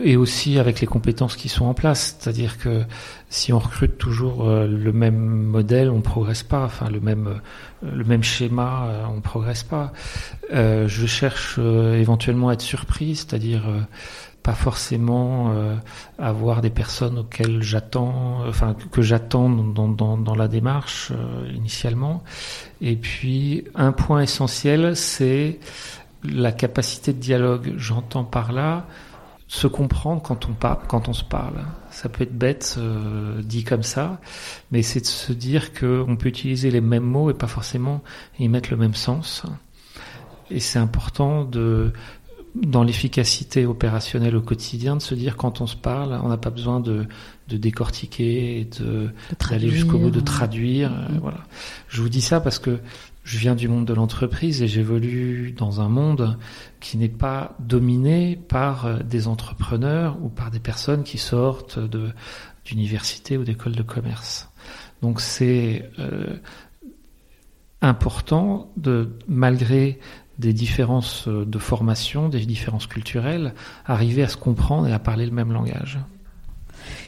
et 0.02 0.16
aussi 0.16 0.58
avec 0.58 0.80
les 0.80 0.86
compétences 0.86 1.36
qui 1.36 1.48
sont 1.48 1.66
en 1.66 1.74
place. 1.74 2.16
C'est-à-dire 2.18 2.58
que 2.58 2.82
si 3.30 3.52
on 3.52 3.58
recrute 3.58 3.98
toujours 3.98 4.48
euh, 4.48 4.66
le 4.66 4.92
même 4.92 5.18
modèle, 5.18 5.90
on 5.90 6.00
progresse 6.00 6.42
pas. 6.42 6.64
Enfin, 6.64 6.88
le 6.90 7.00
même 7.00 7.40
le 7.82 8.04
même 8.04 8.22
schéma, 8.22 8.86
euh, 8.88 9.04
on 9.16 9.20
progresse 9.20 9.62
pas. 9.62 9.92
Euh, 10.52 10.88
je 10.88 11.06
cherche 11.06 11.58
éventuellement 11.58 12.48
à 12.48 12.54
être 12.54 12.62
surpris, 12.62 13.16
c'est-à-dire 13.16 13.64
pas 14.48 14.54
forcément 14.54 15.50
euh, 15.50 15.76
avoir 16.18 16.62
des 16.62 16.70
personnes 16.70 17.18
auxquelles 17.18 17.62
j'attends, 17.62 18.46
enfin 18.48 18.74
que 18.90 19.02
j'attends 19.02 19.50
dans, 19.50 20.16
dans, 20.16 20.34
la 20.34 20.48
démarche 20.48 21.12
euh, 21.12 21.52
initialement. 21.54 22.22
Et 22.80 22.96
puis 22.96 23.64
un 23.74 23.92
point 23.92 24.22
essentiel, 24.22 24.96
c'est 24.96 25.58
la 26.24 26.50
capacité 26.50 27.12
de 27.12 27.18
dialogue. 27.18 27.74
J'entends 27.76 28.24
par 28.24 28.52
là 28.52 28.86
se 29.48 29.66
comprendre 29.66 30.22
quand 30.22 30.48
on 30.48 30.54
parle, 30.54 30.78
quand 30.88 31.10
on 31.10 31.12
se 31.12 31.24
parle. 31.24 31.66
Ça 31.90 32.08
peut 32.08 32.22
être 32.22 32.38
bête 32.38 32.76
euh, 32.78 33.42
dit 33.42 33.64
comme 33.64 33.82
ça, 33.82 34.18
mais 34.72 34.80
c'est 34.80 35.00
de 35.00 35.06
se 35.06 35.34
dire 35.34 35.74
qu'on 35.74 36.16
peut 36.16 36.28
utiliser 36.30 36.70
les 36.70 36.80
mêmes 36.80 37.04
mots 37.04 37.28
et 37.28 37.34
pas 37.34 37.48
forcément 37.48 38.02
y 38.38 38.48
mettre 38.48 38.70
le 38.70 38.78
même 38.78 38.94
sens. 38.94 39.42
Et 40.50 40.60
c'est 40.60 40.78
important 40.78 41.44
de 41.44 41.92
dans 42.62 42.82
l'efficacité 42.82 43.66
opérationnelle 43.66 44.36
au 44.36 44.40
quotidien, 44.40 44.96
de 44.96 45.02
se 45.02 45.14
dire 45.14 45.36
quand 45.36 45.60
on 45.60 45.66
se 45.66 45.76
parle, 45.76 46.18
on 46.22 46.28
n'a 46.28 46.36
pas 46.36 46.50
besoin 46.50 46.80
de, 46.80 47.06
de 47.48 47.56
décortiquer, 47.56 48.68
de, 48.78 49.10
d'aller 49.48 49.68
jusqu'au 49.68 49.98
bout, 49.98 50.10
de 50.10 50.20
traduire. 50.20 50.90
Mm-hmm. 50.90 51.16
Euh, 51.16 51.18
voilà. 51.20 51.44
Je 51.88 52.02
vous 52.02 52.08
dis 52.08 52.20
ça 52.20 52.40
parce 52.40 52.58
que 52.58 52.78
je 53.24 53.38
viens 53.38 53.54
du 53.54 53.68
monde 53.68 53.84
de 53.84 53.92
l'entreprise 53.92 54.62
et 54.62 54.68
j'évolue 54.68 55.52
dans 55.52 55.80
un 55.80 55.88
monde 55.88 56.38
qui 56.80 56.96
n'est 56.96 57.08
pas 57.08 57.56
dominé 57.60 58.36
par 58.48 59.04
des 59.04 59.28
entrepreneurs 59.28 60.16
ou 60.22 60.28
par 60.30 60.50
des 60.50 60.60
personnes 60.60 61.02
qui 61.02 61.18
sortent 61.18 61.78
de 61.78 62.08
d'université 62.64 63.38
ou 63.38 63.44
d'école 63.44 63.74
de 63.74 63.82
commerce. 63.82 64.50
Donc 65.00 65.20
c'est 65.20 65.90
euh, 65.98 66.36
important 67.80 68.70
de 68.76 69.10
malgré 69.26 69.98
des 70.38 70.52
différences 70.52 71.28
de 71.28 71.58
formation, 71.58 72.28
des 72.28 72.44
différences 72.46 72.86
culturelles, 72.86 73.54
arriver 73.86 74.22
à 74.22 74.28
se 74.28 74.36
comprendre 74.36 74.86
et 74.86 74.92
à 74.92 74.98
parler 74.98 75.26
le 75.26 75.32
même 75.32 75.52
langage. 75.52 75.98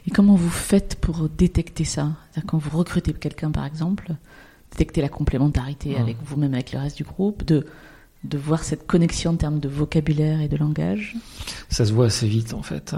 Et 0.06 0.10
comment 0.10 0.34
vous 0.34 0.50
faites 0.50 0.96
pour 0.96 1.28
détecter 1.28 1.84
ça? 1.84 2.10
Quand 2.46 2.58
vous 2.58 2.76
recrutez 2.76 3.12
quelqu'un, 3.12 3.50
par 3.50 3.64
exemple, 3.64 4.14
détecter 4.72 5.00
la 5.00 5.08
complémentarité 5.08 5.96
avec 5.96 6.16
vous-même, 6.24 6.54
avec 6.54 6.72
le 6.72 6.78
reste 6.78 6.96
du 6.96 7.04
groupe, 7.04 7.44
de, 7.44 7.66
de 8.24 8.38
voir 8.38 8.64
cette 8.64 8.86
connexion 8.86 9.32
en 9.32 9.36
termes 9.36 9.60
de 9.60 9.68
vocabulaire 9.68 10.40
et 10.40 10.48
de 10.48 10.56
langage? 10.56 11.16
Ça 11.68 11.84
se 11.84 11.92
voit 11.92 12.06
assez 12.06 12.26
vite, 12.26 12.54
en 12.54 12.62
fait. 12.62 12.94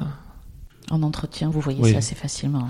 En 0.91 1.03
entretien, 1.03 1.49
vous 1.49 1.61
voyez 1.61 1.93
ça 1.93 1.99
assez 1.99 2.15
facilement. 2.15 2.69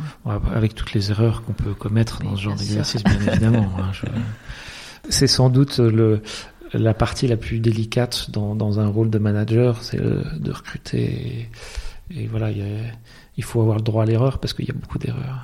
avec 0.55 0.75
toutes 0.75 0.93
les 0.93 1.11
erreurs 1.11 1.43
qu'on 1.43 1.55
peut 1.55 1.75
commettre 1.75 2.23
dans 2.23 2.37
ce 2.37 2.43
genre 2.43 2.57
d'exercice, 2.57 3.03
bien 3.03 3.21
évidemment. 3.21 3.69
Hein, 3.79 3.93
c'est 5.09 5.27
sans 5.27 5.51
doute 5.51 5.79
le, 5.79 6.23
la 6.73 6.95
partie 6.95 7.27
la 7.27 7.37
plus 7.37 7.61
délicate 7.61 8.31
dans, 8.31 8.55
dans 8.55 8.81
un 8.81 8.87
rôle 8.87 9.11
de 9.11 9.19
manager, 9.19 9.83
c'est 9.83 9.99
de 9.99 10.51
recruter. 10.51 11.49
Et, 12.11 12.27
voilà, 12.27 12.51
il, 12.51 13.45
faut 13.45 13.61
avoir 13.61 13.77
le 13.77 13.83
droit 13.83 14.03
à 14.03 14.07
l'erreur 14.07 14.39
parce 14.39 14.53
qu'il 14.53 14.67
y 14.67 14.71
a 14.71 14.75
beaucoup 14.75 14.99
d'erreurs. 14.99 15.41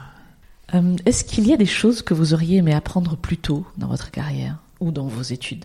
Euh, 0.75 0.97
est-ce 1.07 1.25
qu'il 1.25 1.47
y 1.47 1.53
a 1.53 1.57
des 1.57 1.67
choses 1.67 2.03
que 2.03 2.14
vous 2.14 2.35
auriez 2.35 2.59
aimé 2.59 2.75
apprendre 2.75 3.17
plus 3.17 3.38
tôt 3.38 3.67
dans 3.79 3.88
votre 3.88 4.11
carrière 4.11 4.59
ou 4.81 4.91
dans 4.91 5.07
vos 5.07 5.23
études? 5.23 5.64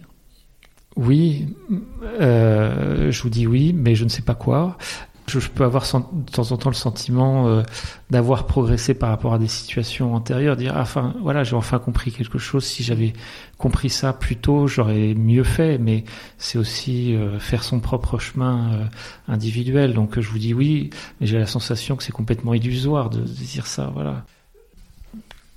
Oui, 0.95 1.47
euh, 2.21 3.11
je 3.11 3.21
vous 3.23 3.29
dis 3.29 3.47
oui, 3.47 3.73
mais 3.73 3.95
je 3.95 4.03
ne 4.03 4.09
sais 4.09 4.21
pas 4.21 4.35
quoi 4.35 4.77
je, 5.27 5.47
peux 5.47 5.63
avoir 5.63 5.83
de 5.83 6.31
temps 6.31 6.51
en 6.51 6.57
temps 6.57 6.69
le 6.69 6.75
sentiment 6.75 7.47
euh, 7.47 7.63
d'avoir 8.09 8.45
progressé 8.45 8.93
par 8.93 9.09
rapport 9.09 9.33
à 9.33 9.39
des 9.39 9.47
situations 9.47 10.13
antérieures, 10.15 10.55
dire 10.55 10.73
ah, 10.75 10.81
enfin 10.81 11.13
voilà 11.21 11.43
j'ai 11.43 11.55
enfin 11.55 11.79
compris 11.79 12.11
quelque 12.11 12.37
chose. 12.37 12.65
Si 12.65 12.83
j'avais 12.83 13.13
compris 13.57 13.89
ça 13.89 14.13
plus 14.13 14.35
tôt, 14.35 14.67
j'aurais 14.67 15.13
mieux 15.13 15.43
fait. 15.43 15.77
Mais 15.77 16.03
c'est 16.37 16.57
aussi 16.57 17.15
euh, 17.15 17.39
faire 17.39 17.63
son 17.63 17.79
propre 17.79 18.19
chemin 18.19 18.73
euh, 18.73 18.85
individuel. 19.27 19.93
Donc 19.93 20.19
je 20.19 20.29
vous 20.29 20.39
dis 20.39 20.53
oui, 20.53 20.89
mais 21.19 21.27
j'ai 21.27 21.39
la 21.39 21.47
sensation 21.47 21.95
que 21.95 22.03
c'est 22.03 22.11
complètement 22.11 22.53
illusoire 22.53 23.09
de, 23.09 23.19
de, 23.19 23.25
dire 23.25 23.67
ça. 23.67 23.91
Voilà. 23.93 24.25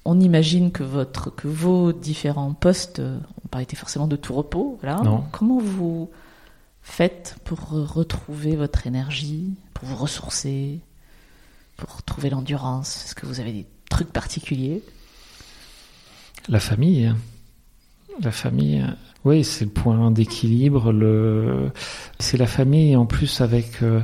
On 0.05 0.21
imagine 0.21 0.71
que 0.71 0.85
votre 0.85 1.35
que 1.35 1.49
vos 1.49 1.93
différents 1.93 2.53
postes 2.53 3.01
n'ont 3.01 3.49
pas 3.51 3.63
été 3.63 3.75
forcément 3.75 4.07
de 4.07 4.17
tout 4.17 4.35
repos. 4.35 4.79
Voilà. 4.81 5.03
Non. 5.03 5.25
Comment 5.33 5.59
vous 5.59 6.09
faites 6.87 7.37
pour 7.45 7.59
retrouver 7.69 8.57
votre 8.57 8.87
énergie, 8.87 9.55
pour 9.75 9.89
vous 9.89 9.97
ressourcer, 9.97 10.81
pour 11.77 12.03
trouver 12.05 12.31
l'endurance 12.31 13.05
Est-ce 13.05 13.15
que 13.15 13.27
vous 13.27 13.41
avez 13.41 13.53
des 13.53 13.67
trucs 13.91 14.13
particuliers? 14.13 14.83
La 16.49 16.61
famille. 16.61 17.13
La 18.23 18.31
famille, 18.31 18.83
oui, 19.25 19.45
c'est 19.45 19.67
le 19.67 19.71
point 19.71 20.11
d'équilibre. 20.11 20.91
Le... 20.93 21.71
C'est 22.19 22.39
la 22.39 22.47
famille, 22.47 22.97
en 22.97 23.05
plus 23.05 23.43
avec 23.43 23.83
euh, 23.83 24.01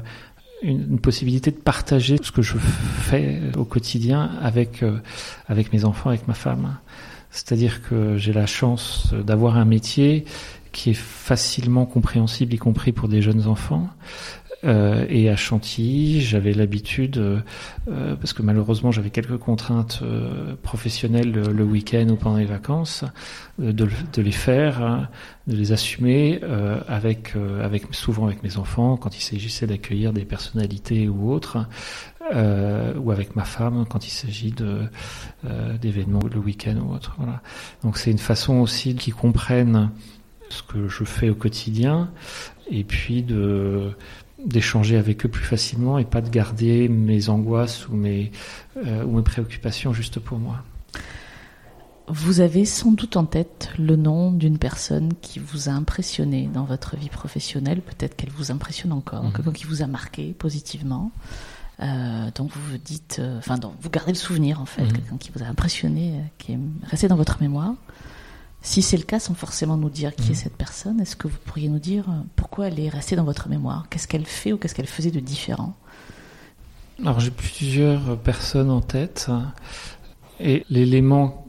une, 0.63 0.99
possibilité 0.99 1.51
de 1.51 1.57
partager 1.57 2.19
ce 2.21 2.31
que 2.31 2.43
je 2.43 2.59
fais 2.59 3.41
au 3.57 3.65
quotidien 3.65 4.33
avec, 4.43 4.83
euh, 4.83 4.99
avec 5.47 5.73
mes 5.73 5.87
enfants, 5.87 6.11
avec 6.11 6.29
ma 6.29 6.35
femme. 6.35 6.77
C'est-à-dire 7.31 7.81
que 7.89 8.19
j'ai 8.19 8.35
la 8.35 8.45
chance 8.45 9.15
d'avoir 9.15 9.57
un 9.57 9.65
métier 9.65 10.27
qui 10.73 10.91
est 10.91 10.99
facilement 10.99 11.87
compréhensible, 11.87 12.55
y 12.55 12.59
compris 12.59 12.93
pour 12.93 13.09
des 13.09 13.23
jeunes 13.23 13.47
enfants. 13.47 13.89
Euh, 14.65 15.07
et 15.09 15.29
à 15.29 15.37
Chantilly, 15.37 16.21
j'avais 16.21 16.53
l'habitude, 16.53 17.19
euh, 17.19 17.41
euh 17.89 18.15
parce 18.15 18.33
que 18.33 18.43
malheureusement 18.43 18.93
j'avais 18.93 19.11
quelques 19.11 19.39
contraintes 19.39 20.03
professionnelles 20.63 21.33
le, 21.33 21.65
week-end 21.65 22.07
ou 22.11 22.17
pendant 22.17 22.37
les 22.37 22.45
vacances, 22.45 23.05
de, 23.59 23.89
les 24.17 24.33
faire, 24.33 24.83
hein, 24.83 25.09
de 25.47 25.57
les 25.57 25.73
assumer 25.73 26.41
avec, 26.89 27.35
avec 27.63 27.87
souvent 27.93 28.27
avec 28.27 28.43
mes 28.43 28.57
enfants 28.57 28.97
quand 28.97 29.17
il 29.17 29.21
s'agissait 29.21 29.67
d'accueillir 29.67 30.13
des 30.13 30.25
personnalités 30.25 31.09
ou 31.09 31.33
autres, 31.33 31.67
ou 32.33 33.11
avec 33.11 33.35
ma 33.37 33.45
femme 33.45 33.85
quand 33.89 34.07
il 34.07 34.11
s'agit 34.11 34.55
d'événements 35.81 36.21
le 36.33 36.39
week-end 36.39 36.77
ou 36.77 36.93
autre. 36.95 37.15
Voilà. 37.19 37.43
Donc 37.83 37.99
c'est 37.99 38.11
une 38.11 38.19
façon 38.19 38.55
aussi 38.57 38.95
qu'ils 38.95 39.15
comprennent 39.15 39.91
ce 40.53 40.63
que 40.63 40.89
je 40.89 41.05
fais 41.05 41.31
au 41.31 41.35
quotidien, 41.35 42.11
et 42.71 42.85
puis 42.85 43.23
de 43.23 43.91
d'échanger 44.45 44.97
avec 44.97 45.25
eux 45.25 45.29
plus 45.29 45.45
facilement 45.45 45.99
et 45.99 46.05
pas 46.05 46.21
de 46.21 46.29
garder 46.29 46.89
mes 46.89 47.29
angoisses 47.29 47.89
ou 47.89 47.95
mes, 47.95 48.33
euh, 48.77 49.05
ou 49.05 49.17
mes 49.17 49.23
préoccupations 49.23 49.93
juste 49.93 50.19
pour 50.19 50.39
moi. 50.39 50.65
Vous 52.09 52.41
avez 52.41 52.65
sans 52.65 52.91
doute 52.91 53.17
en 53.17 53.25
tête 53.25 53.71
le 53.79 53.95
nom 53.95 54.33
d'une 54.33 54.59
personne 54.59 55.13
qui 55.23 55.39
vous 55.39 55.69
a 55.69 55.73
impressionné 55.73 56.51
dans 56.53 56.65
votre 56.65 56.97
vie 56.97 57.09
professionnelle, 57.09 57.81
peut-être 57.81 58.17
qu'elle 58.17 58.31
vous 58.31 58.51
impressionne 58.51 58.93
encore, 58.93 59.23
mhm. 59.23 59.33
quelqu'un 59.33 59.53
qui 59.53 59.65
vous 59.65 59.83
a 59.83 59.87
marqué 59.87 60.33
positivement. 60.33 61.13
Euh, 61.81 62.31
donc 62.35 62.51
vous 62.51 62.73
vous 62.73 62.79
dites, 62.79 63.19
euh, 63.21 63.39
enfin, 63.39 63.59
vous 63.81 63.91
gardez 63.91 64.13
le 64.13 64.19
souvenir 64.19 64.61
en 64.61 64.67
fait, 64.67 64.83
mhm. 64.83 64.93
quelqu'un 64.93 65.17
qui 65.19 65.31
vous 65.35 65.43
a 65.43 65.47
impressionné, 65.47 66.15
qui 66.39 66.53
est 66.53 66.59
resté 66.85 67.07
dans 67.07 67.17
votre 67.17 67.41
mémoire. 67.41 67.75
Si 68.63 68.81
c'est 68.81 68.97
le 68.97 69.03
cas, 69.03 69.19
sans 69.19 69.35
forcément 69.35 69.77
nous 69.77 69.91
dire 69.91 70.15
qui 70.15 70.29
est 70.29 70.31
mhm. 70.31 70.35
cette 70.37 70.57
personne, 70.57 71.01
est-ce 71.01 71.17
que 71.17 71.27
vous 71.27 71.39
pourriez 71.45 71.69
nous 71.69 71.81
dire 71.81 72.09
euh, 72.09 72.23
pourquoi 72.37 72.69
elle 72.69 72.79
est 72.79 72.89
restée 72.89 73.17
dans 73.17 73.25
votre 73.25 73.49
mémoire? 73.49 73.87
Qu'est-ce 73.91 74.07
qu'elle 74.07 74.25
fait 74.25 74.53
ou 74.53 74.57
qu'est-ce 74.57 74.75
qu'elle 74.75 74.87
faisait 74.87 75.11
de 75.11 75.21
différent? 75.21 75.75
Alors 77.05 77.19
j'ai 77.19 77.33
plusieurs 77.33 78.17
personnes 78.19 78.71
en 78.71 78.81
tête. 78.81 79.31
Et 80.39 80.65
l'élément 80.71 81.47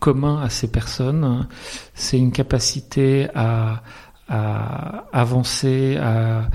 commun 0.00 0.40
à 0.40 0.50
ces 0.50 0.70
personnes, 0.70 1.48
c'est 1.94 2.18
une 2.18 2.32
capacité 2.32 3.28
à, 3.34 3.82
avancer, 5.12 5.96
à, 5.96 6.48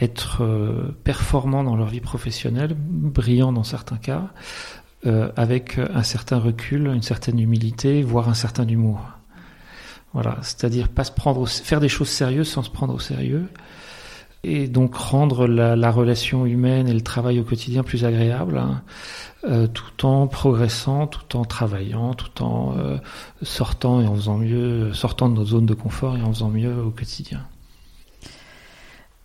être 0.00 0.42
euh, 0.42 0.96
performant 1.04 1.62
dans 1.62 1.76
leur 1.76 1.88
vie 1.88 2.00
professionnelle, 2.00 2.74
brillant 2.74 3.52
dans 3.52 3.64
certains 3.64 3.98
cas, 3.98 4.30
euh, 5.06 5.30
avec 5.36 5.78
un 5.78 6.02
certain 6.02 6.38
recul, 6.38 6.86
une 6.86 7.02
certaine 7.02 7.38
humilité, 7.38 8.02
voire 8.02 8.28
un 8.28 8.34
certain 8.34 8.66
humour. 8.66 9.00
Voilà, 10.12 10.38
c'est-à-dire 10.42 10.88
pas 10.88 11.04
se 11.04 11.12
prendre, 11.12 11.46
faire 11.46 11.80
des 11.80 11.88
choses 11.88 12.08
sérieuses 12.08 12.48
sans 12.48 12.62
se 12.62 12.70
prendre 12.70 12.94
au 12.94 12.98
sérieux, 12.98 13.48
et 14.42 14.68
donc 14.68 14.94
rendre 14.94 15.46
la, 15.46 15.90
relation 15.90 16.46
humaine 16.46 16.88
et 16.88 16.94
le 16.94 17.00
travail 17.00 17.38
au 17.38 17.44
quotidien 17.44 17.82
plus 17.82 18.04
agréable, 18.04 18.58
hein, 18.58 18.82
euh, 19.44 19.66
tout 19.66 20.06
en 20.06 20.26
progressant, 20.26 21.06
tout 21.06 21.36
en 21.36 21.44
travaillant, 21.44 22.14
tout 22.14 22.42
en 22.42 22.76
euh, 22.78 22.96
sortant 23.42 24.00
et 24.00 24.06
en 24.06 24.14
faisant 24.14 24.38
mieux, 24.38 24.92
sortant 24.94 25.28
de 25.28 25.34
notre 25.34 25.50
zone 25.50 25.66
de 25.66 25.74
confort 25.74 26.16
et 26.16 26.22
en 26.22 26.32
faisant 26.32 26.48
mieux 26.48 26.82
au 26.82 26.90
quotidien. 26.90 27.42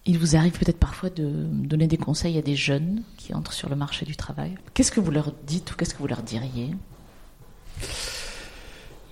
Il 0.06 0.20
vous 0.20 0.36
arrive 0.36 0.52
peut-être 0.52 0.80
parfois 0.80 1.10
de 1.10 1.46
donner 1.48 1.88
des 1.88 1.98
conseils 1.98 2.38
à 2.38 2.42
des 2.42 2.56
jeunes 2.56 3.04
qui 3.18 3.34
entrent 3.34 3.54
sur 3.54 3.70
le 3.70 3.76
marché 3.76 4.06
du 4.06 4.18
travail. 4.18 4.56
Qu'est-ce 4.74 4.92
que 4.92 5.00
vous 5.00 5.12
leur 5.12 5.32
dites 5.48 5.72
ou 5.72 5.76
qu'est-ce 5.76 5.94
que 5.94 6.00
vous 6.00 6.08
leur 6.08 6.24
diriez? 6.24 6.72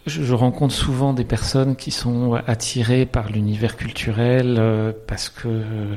Je, 0.08 0.34
rencontre 0.34 0.74
souvent 0.74 1.14
des 1.14 1.24
personnes 1.24 1.76
qui 1.76 1.92
sont 1.92 2.34
attirées 2.48 3.06
par 3.06 3.30
l'univers 3.30 3.78
culturel 3.78 4.56
euh, 4.58 4.92
parce 5.08 5.30
que 5.30 5.48
euh, 5.48 5.96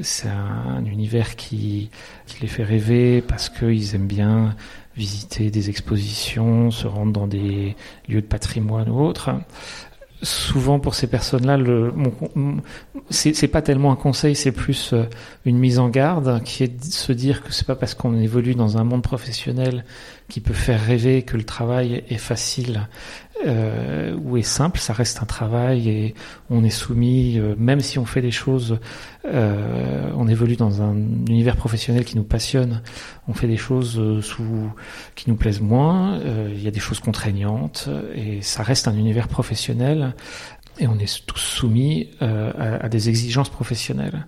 c'est 0.00 0.30
un, 0.30 0.82
univers 0.86 1.36
qui, 1.36 1.90
les 2.40 2.46
fait 2.48 2.64
rêver, 2.64 3.20
parce 3.20 3.50
qu'ils 3.50 3.94
aiment 3.94 4.06
bien 4.06 4.56
visiter 4.96 5.50
des 5.50 5.68
expositions, 5.68 6.70
se 6.70 6.86
rendre 6.86 7.12
dans 7.12 7.26
des 7.26 7.76
lieux 8.08 8.22
de 8.22 8.26
patrimoine 8.26 8.88
ou 8.88 9.00
autres 9.00 9.30
souvent 10.22 10.78
pour 10.78 10.94
ces 10.94 11.06
personnes-là, 11.06 11.58
c'est 13.10 13.48
pas 13.48 13.62
tellement 13.62 13.92
un 13.92 13.96
conseil, 13.96 14.36
c'est 14.36 14.52
plus 14.52 14.92
euh, 14.92 15.04
une 15.44 15.58
mise 15.58 15.78
en 15.78 15.88
garde, 15.88 16.42
qui 16.44 16.64
est 16.64 16.68
de 16.68 16.92
se 16.92 17.12
dire 17.12 17.42
que 17.42 17.52
c'est 17.52 17.66
pas 17.66 17.74
parce 17.74 17.94
qu'on 17.94 18.16
évolue 18.18 18.54
dans 18.54 18.78
un 18.78 18.84
monde 18.84 19.02
professionnel 19.02 19.84
qui 20.28 20.40
peut 20.40 20.54
faire 20.54 20.80
rêver 20.80 21.22
que 21.22 21.36
le 21.36 21.44
travail 21.44 22.04
est 22.08 22.18
facile 22.18 22.88
euh, 23.46 24.16
ou 24.22 24.36
est 24.36 24.42
simple, 24.42 24.78
ça 24.78 24.92
reste 24.92 25.22
un 25.22 25.26
travail 25.26 25.88
et 25.88 26.14
on 26.50 26.62
est 26.64 26.70
soumis, 26.70 27.38
euh, 27.38 27.54
même 27.58 27.80
si 27.80 27.98
on 27.98 28.04
fait 28.04 28.22
des 28.22 28.30
choses, 28.30 28.78
euh, 29.24 30.10
on 30.14 30.28
évolue 30.28 30.56
dans 30.56 30.82
un 30.82 30.94
univers 30.94 31.56
professionnel 31.56 32.04
qui 32.04 32.16
nous 32.16 32.24
passionne, 32.24 32.82
on 33.28 33.34
fait 33.34 33.48
des 33.48 33.56
choses 33.56 33.98
euh, 33.98 34.20
sous 34.20 34.70
qui 35.14 35.30
nous 35.30 35.36
plaisent 35.36 35.60
moins, 35.60 36.20
il 36.48 36.62
y 36.62 36.68
a 36.68 36.70
des 36.70 36.80
choses 36.80 37.00
contraignantes 37.00 37.88
et 38.14 38.42
ça 38.42 38.62
reste 38.62 38.88
un 38.88 38.96
univers 38.96 39.28
professionnel 39.28 40.14
et 40.78 40.86
on 40.86 40.98
est 40.98 41.26
tous 41.26 41.38
soumis 41.38 42.10
à, 42.20 42.88
des 42.88 43.08
exigences 43.08 43.50
professionnelles. 43.50 44.26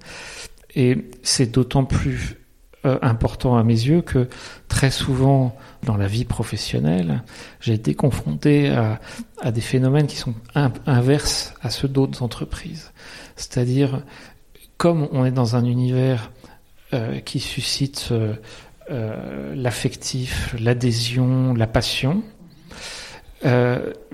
Et 0.75 1.11
c'est 1.23 1.53
d'autant 1.53 1.85
plus 1.85 2.37
important 2.85 3.57
à 3.57 3.65
mes 3.65 3.73
yeux 3.73 4.03
que 4.03 4.29
très 4.69 4.91
souvent 4.91 5.57
dans 5.85 5.97
la 5.97 6.07
vie 6.07 6.25
professionnelle, 6.25 7.23
j'ai 7.61 7.75
été 7.75 7.95
confronté 7.95 8.69
à, 8.69 9.53
des 9.53 9.61
phénomènes 9.61 10.07
qui 10.07 10.17
sont 10.17 10.35
inverses 10.87 11.55
à 11.63 11.71
ceux 11.71 11.89
d'autres 11.89 12.23
entreprises. 12.23 12.93
C'est-à-dire, 13.37 14.03
comme 14.77 15.09
on 15.13 15.25
est 15.25 15.31
dans 15.31 15.57
un 15.57 15.65
univers 15.65 16.31
euh, 16.93 17.21
qui 17.21 17.41
suscite 17.41 18.09
euh, 18.11 18.35
euh 18.91 19.55
l'affectif, 19.55 20.55
l'adhésion, 20.59 21.55
la 21.55 21.67
passion, 21.67 22.23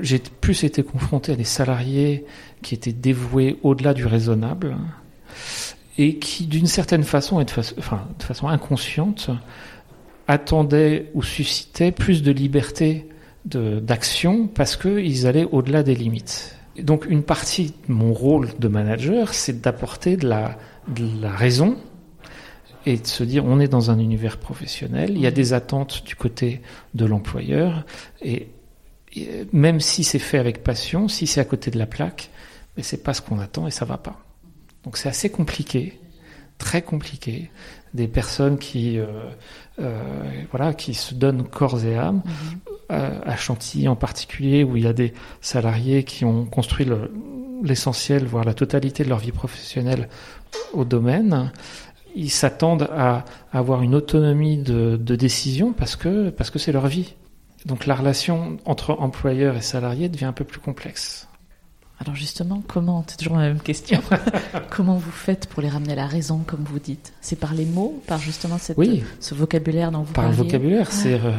j'ai 0.01 0.19
plus 0.19 0.65
été 0.65 0.83
confronté 0.83 1.33
à 1.33 1.37
des 1.37 1.45
salariés 1.45 2.27
qui 2.63 2.75
étaient 2.75 2.93
dévoués 2.93 3.61
au-delà 3.63 3.95
du 3.95 4.05
raisonnable, 4.05 4.77
et 5.99 6.17
qui, 6.19 6.47
d'une 6.47 6.67
certaine 6.67 7.05
façon, 7.05 7.41
et 7.41 7.47
enfin, 7.79 8.09
de 8.19 8.25
façon 8.25 8.49
inconsciente, 8.49 9.31
attendaient 10.31 11.11
ou 11.15 11.23
suscitaient 11.23 11.91
plus 11.91 12.23
de 12.23 12.31
liberté 12.31 13.09
d'action 13.45 14.47
parce 14.47 14.77
qu'ils 14.77 15.27
allaient 15.27 15.49
au-delà 15.51 15.83
des 15.83 15.95
limites. 15.95 16.57
Donc 16.79 17.05
une 17.07 17.25
partie 17.25 17.75
de 17.89 17.93
mon 17.93 18.13
rôle 18.13 18.51
de 18.59 18.69
manager, 18.69 19.35
c'est 19.35 19.61
d'apporter 19.61 20.17
de 20.17 20.29
la, 20.29 20.57
raison 21.37 21.77
et 22.87 22.97
de 22.97 23.07
se 23.07 23.25
dire 23.25 23.45
on 23.45 23.59
est 23.59 23.69
dans 23.69 23.91
un 23.91 23.99
univers 23.99 24.39
professionnel, 24.39 25.11
il 25.15 25.21
y 25.21 25.27
a 25.27 25.33
des 25.33 25.53
attentes 25.53 26.05
du 26.07 26.15
côté 26.15 26.61
de 26.95 27.05
l'employeur 27.07 27.85
et, 28.23 28.49
même 29.53 29.81
si 29.81 30.05
c'est 30.05 30.21
fait 30.21 30.39
avec 30.39 30.63
passion, 30.63 31.09
si 31.09 31.27
c'est 31.27 31.41
à 31.41 31.45
côté 31.45 31.73
de 31.73 31.79
la 31.79 31.87
plaque, 31.87 32.31
mais 32.77 32.85
c'est 32.85 33.03
pas 33.03 33.15
ce 33.15 33.21
qu'on 33.21 33.41
attend 33.41 33.67
et 33.67 33.73
ça 33.73 33.85
va 33.85 33.99
pas. 33.99 34.25
Donc 34.85 34.97
c'est 34.97 35.09
assez 35.09 35.31
compliqué, 35.31 35.99
très 36.59 36.83
compliqué. 36.83 37.51
Des 37.95 38.09
personnes 38.09 38.59
qui, 38.59 38.99
euh, 38.99 39.07
euh, 39.81 40.03
voilà, 40.51 40.75
qui 40.75 40.95
se 40.95 41.15
donnent 41.15 41.45
corps 41.45 41.85
et 41.85 41.97
âme, 41.97 42.23
mm-hmm. 42.25 43.23
à 43.25 43.37
Chantilly 43.37 43.89
en 43.89 43.97
particulier, 43.97 44.65
où 44.65 44.77
il 44.77 44.85
y 44.85 44.87
a 44.87 44.93
des 44.93 45.13
salariés 45.41 46.05
qui 46.05 46.25
ont 46.25 46.45
construit 46.45 46.87
l'essentiel, 47.63 48.25
voire 48.25 48.45
la 48.45 48.55
totalité 48.55 49.05
de 49.05 49.09
leur 49.09 49.19
vie 49.19 49.33
professionnelle 49.33 50.09
au 50.73 50.85
domaine 50.85 51.51
ils 52.15 52.31
s'attendent 52.31 52.89
à 52.93 53.25
avoir 53.53 53.83
une 53.83 53.95
autonomie 53.95 54.59
de, 54.59 54.97
décision 54.97 55.73
parce 55.73 55.97
que 55.97 56.31
parce 56.31 56.51
que 56.51 56.59
c'est 56.59 56.73
leur 56.73 56.87
vie. 56.87 57.15
Donc 57.67 57.87
la 57.87 57.95
relation 57.95 58.57
entre 58.65 58.93
employeur 58.99 59.57
et 59.57 59.61
salarié 59.61 60.09
devient 60.09 60.25
un 60.27 60.33
peu 60.33 60.45
plus 60.45 60.61
complexe. 60.61 61.29
Alors 62.01 62.15
justement, 62.15 62.63
comment 62.67 63.05
C'est 63.07 63.19
toujours 63.19 63.37
la 63.37 63.49
même 63.49 63.61
question. 63.61 64.01
comment 64.71 64.97
vous 64.97 65.11
faites 65.11 65.47
pour 65.47 65.61
les 65.61 65.69
ramener 65.69 65.93
à 65.93 65.97
la 65.97 66.07
raison, 66.07 66.41
comme 66.47 66.65
vous 66.65 66.79
dites? 66.79 67.13
C'est 67.21 67.39
par 67.39 67.53
les 67.53 67.67
mots, 67.67 68.03
par 68.07 68.19
justement 68.19 68.57
cette, 68.57 68.79
oui, 68.79 69.05
ce 69.21 69.35
vocabulaire 69.35 69.93
dont 69.93 69.99
vous 70.03 70.13
par 70.15 70.25
Par 70.25 70.31
le 70.31 70.37
vocabulaire, 70.37 70.91
c'est 70.91 71.13
euh, 71.13 71.33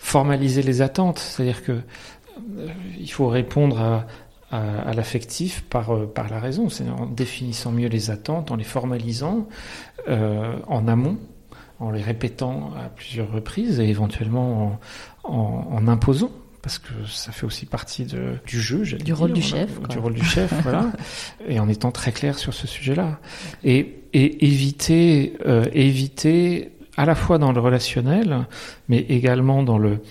formaliser 0.00 0.62
les 0.62 0.82
attentes. 0.82 1.20
C'est-à-dire 1.20 1.62
que 1.62 1.70
euh, 1.72 2.66
il 2.98 3.08
faut 3.12 3.28
répondre 3.28 3.80
à, 3.80 4.06
à, 4.50 4.92
l'affectif 4.92 5.62
par, 5.70 5.94
euh, 5.94 6.06
par 6.06 6.28
la 6.28 6.40
raison, 6.40 6.68
c'est 6.68 6.88
en 6.88 7.06
définissant 7.06 7.70
mieux 7.70 7.88
les 7.88 8.10
attentes, 8.10 8.50
en 8.50 8.56
les 8.56 8.64
formalisant 8.64 9.46
en 10.08 10.88
amont, 10.88 11.18
en 11.78 11.90
les 11.90 12.02
répétant 12.02 12.72
à 12.76 12.88
plusieurs 12.88 13.30
reprises 13.30 13.78
et 13.78 13.88
éventuellement 13.88 14.80
en, 15.24 15.68
en, 15.70 15.86
imposant 15.86 16.30
parce 16.68 16.80
que 16.80 16.92
ça 17.06 17.32
fait 17.32 17.46
aussi 17.46 17.64
partie 17.64 18.04
de, 18.04 18.34
du 18.46 18.60
jeu, 18.60 18.82
du 18.84 19.14
rôle 19.14 19.32
du 19.32 19.40
chef, 19.40 19.80
du 19.88 19.98
rôle 19.98 20.12
du 20.12 20.22
chef, 20.22 20.52
voilà, 20.62 20.92
et 21.48 21.58
en 21.60 21.66
étant 21.66 21.90
très 21.92 22.12
clair 22.12 22.38
sur 22.38 22.52
ce 22.52 22.66
sujet-là, 22.66 23.20
et, 23.64 24.02
et 24.12 24.44
éviter, 24.44 25.32
euh, 25.46 25.64
éviter 25.72 26.72
à 26.98 27.06
la 27.06 27.14
fois 27.14 27.38
dans 27.38 27.52
le 27.52 27.60
relationnel, 27.60 28.46
mais 28.90 28.98
également 28.98 29.62
dans 29.62 29.78
le 29.78 30.02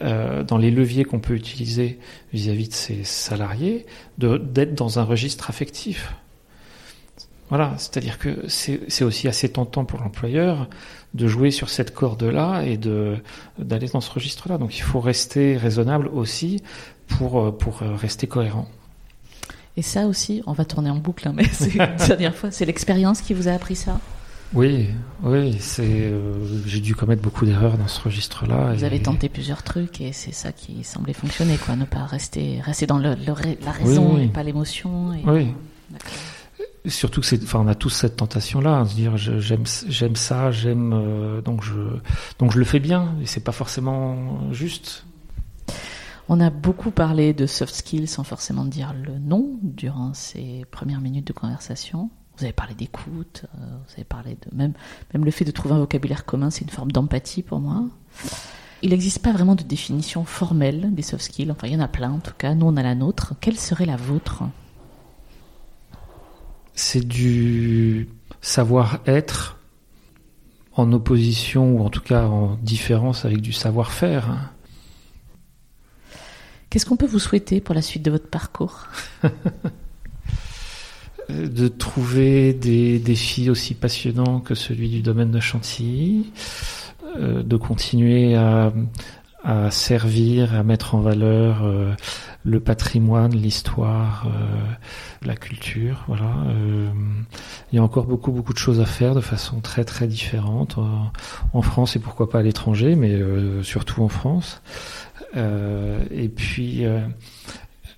euh, 0.00 0.42
dans 0.42 0.56
les 0.56 0.70
leviers 0.70 1.04
qu'on 1.04 1.20
peut 1.20 1.34
utiliser 1.34 1.98
vis-à-vis 2.32 2.68
de 2.68 2.74
ses 2.74 3.04
salariés, 3.04 3.84
d'être 4.16 4.74
dans 4.74 4.98
un 4.98 5.04
registre 5.04 5.50
affectif. 5.50 6.14
Voilà, 7.48 7.74
c'est-à-dire 7.78 8.18
que 8.18 8.44
c'est 8.48 9.04
aussi 9.04 9.28
assez 9.28 9.48
tentant 9.48 9.84
pour 9.84 10.00
l'employeur 10.00 10.68
de 11.14 11.28
jouer 11.28 11.50
sur 11.50 11.68
cette 11.68 11.94
corde-là 11.94 12.62
et 12.62 12.76
de 12.76 13.16
d'aller 13.58 13.86
dans 13.88 14.00
ce 14.00 14.10
registre-là. 14.10 14.58
Donc 14.58 14.76
il 14.76 14.82
faut 14.82 15.00
rester 15.00 15.56
raisonnable 15.56 16.08
aussi 16.08 16.62
pour 17.06 17.56
pour 17.56 17.78
rester 17.78 18.26
cohérent. 18.26 18.68
Et 19.76 19.82
ça 19.82 20.06
aussi, 20.06 20.42
on 20.46 20.52
va 20.52 20.64
tourner 20.64 20.90
en 20.90 20.96
boucle, 20.96 21.28
hein, 21.28 21.32
mais 21.34 21.44
c'est 21.52 21.74
une 21.74 21.96
dernière 22.08 22.34
fois, 22.34 22.50
c'est 22.50 22.64
l'expérience 22.64 23.20
qui 23.20 23.34
vous 23.34 23.46
a 23.48 23.52
appris 23.52 23.76
ça? 23.76 24.00
Oui, 24.54 24.88
oui, 25.22 25.56
c'est. 25.58 25.82
Euh, 25.84 26.32
j'ai 26.66 26.80
dû 26.80 26.94
commettre 26.94 27.20
beaucoup 27.20 27.44
d'erreurs 27.44 27.76
dans 27.76 27.88
ce 27.88 28.00
registre-là. 28.00 28.74
Vous 28.74 28.84
avez 28.84 29.02
tenté 29.02 29.28
plusieurs 29.28 29.62
trucs 29.64 30.00
et 30.00 30.12
c'est 30.12 30.32
ça 30.32 30.52
qui 30.52 30.84
semblait 30.84 31.14
fonctionner, 31.14 31.56
quoi. 31.56 31.74
Ne 31.74 31.84
pas 31.84 32.04
rester, 32.04 32.60
rester 32.60 32.86
dans 32.86 32.98
le, 32.98 33.16
la 33.64 33.72
raison 33.72 34.18
et 34.18 34.28
pas 34.28 34.44
l'émotion. 34.44 35.10
Oui. 35.26 35.48
Surtout 36.88 37.20
que 37.20 37.26
c'est, 37.26 37.42
enfin, 37.42 37.60
on 37.60 37.66
a 37.66 37.74
tous 37.74 37.90
cette 37.90 38.16
tentation-là, 38.16 38.80
à 38.80 38.86
se 38.86 38.94
dire 38.94 39.16
j'aime, 39.16 39.64
j'aime 39.88 40.16
ça, 40.16 40.50
j'aime, 40.50 40.92
euh, 40.92 41.40
donc 41.40 41.62
je, 41.62 41.74
donc 42.38 42.52
je 42.52 42.58
le 42.58 42.64
fais 42.64 42.80
bien. 42.80 43.14
Et 43.22 43.26
c'est 43.26 43.40
pas 43.40 43.52
forcément 43.52 44.52
juste. 44.52 45.04
On 46.28 46.40
a 46.40 46.50
beaucoup 46.50 46.90
parlé 46.90 47.32
de 47.34 47.46
soft 47.46 47.74
skills 47.74 48.08
sans 48.08 48.24
forcément 48.24 48.64
dire 48.64 48.94
le 48.94 49.18
nom 49.18 49.58
durant 49.62 50.12
ces 50.12 50.64
premières 50.70 51.00
minutes 51.00 51.26
de 51.26 51.32
conversation. 51.32 52.10
Vous 52.38 52.44
avez 52.44 52.52
parlé 52.52 52.74
d'écoute, 52.74 53.46
euh, 53.54 53.58
vous 53.86 53.92
avez 53.94 54.04
parlé 54.04 54.34
de 54.34 54.56
même, 54.56 54.72
même 55.14 55.24
le 55.24 55.30
fait 55.30 55.44
de 55.44 55.50
trouver 55.50 55.74
un 55.74 55.78
vocabulaire 55.78 56.24
commun, 56.24 56.50
c'est 56.50 56.62
une 56.62 56.70
forme 56.70 56.92
d'empathie 56.92 57.42
pour 57.42 57.60
moi. 57.60 57.84
Il 58.82 58.90
n'existe 58.90 59.20
pas 59.20 59.32
vraiment 59.32 59.54
de 59.54 59.62
définition 59.62 60.24
formelle 60.24 60.94
des 60.94 61.02
soft 61.02 61.24
skills. 61.24 61.50
Enfin, 61.50 61.66
il 61.68 61.72
y 61.72 61.76
en 61.76 61.80
a 61.80 61.88
plein 61.88 62.12
en 62.12 62.18
tout 62.18 62.34
cas. 62.36 62.54
Nous, 62.54 62.66
on 62.66 62.76
a 62.76 62.82
la 62.82 62.94
nôtre. 62.94 63.34
Quelle 63.40 63.56
serait 63.56 63.86
la 63.86 63.96
vôtre? 63.96 64.44
C'est 66.76 67.06
du 67.06 68.08
savoir-être 68.42 69.58
en 70.74 70.92
opposition 70.92 71.72
ou 71.72 71.84
en 71.84 71.88
tout 71.88 72.02
cas 72.02 72.26
en 72.26 72.56
différence 72.56 73.24
avec 73.24 73.40
du 73.40 73.52
savoir-faire. 73.52 74.52
Qu'est-ce 76.68 76.84
qu'on 76.84 76.98
peut 76.98 77.06
vous 77.06 77.18
souhaiter 77.18 77.62
pour 77.62 77.74
la 77.74 77.80
suite 77.80 78.02
de 78.02 78.10
votre 78.10 78.28
parcours? 78.28 78.86
De 81.28 81.66
trouver 81.66 82.52
des 82.52 83.00
défis 83.00 83.50
aussi 83.50 83.74
passionnants 83.74 84.38
que 84.38 84.54
celui 84.54 84.88
du 84.88 85.02
domaine 85.02 85.32
de 85.32 85.40
Chantilly, 85.40 86.30
euh, 87.16 87.42
de 87.42 87.56
continuer 87.56 88.36
à, 88.36 88.72
à, 89.46 89.70
servir, 89.70 90.54
à 90.54 90.64
mettre 90.64 90.96
en 90.96 91.00
valeur 91.00 91.62
euh, 91.62 91.94
le 92.44 92.58
patrimoine, 92.58 93.32
l'histoire, 93.32 94.26
euh, 94.26 95.26
la 95.26 95.36
culture. 95.36 96.04
Voilà. 96.08 96.34
il 97.72 97.76
y 97.76 97.78
a 97.78 97.82
encore 97.82 98.06
beaucoup 98.06 98.32
beaucoup 98.32 98.52
de 98.52 98.58
choses 98.58 98.80
à 98.80 98.86
faire 98.86 99.14
de 99.14 99.20
façon 99.20 99.60
très 99.60 99.84
très 99.84 100.06
différente 100.08 100.78
en 101.52 101.62
France 101.62 101.96
et 101.96 102.00
pourquoi 102.00 102.28
pas 102.28 102.40
à 102.40 102.42
l'étranger, 102.42 102.96
mais 102.96 103.20
surtout 103.62 104.02
en 104.02 104.08
France. 104.08 104.62
et 105.34 106.28
puis 106.28 106.84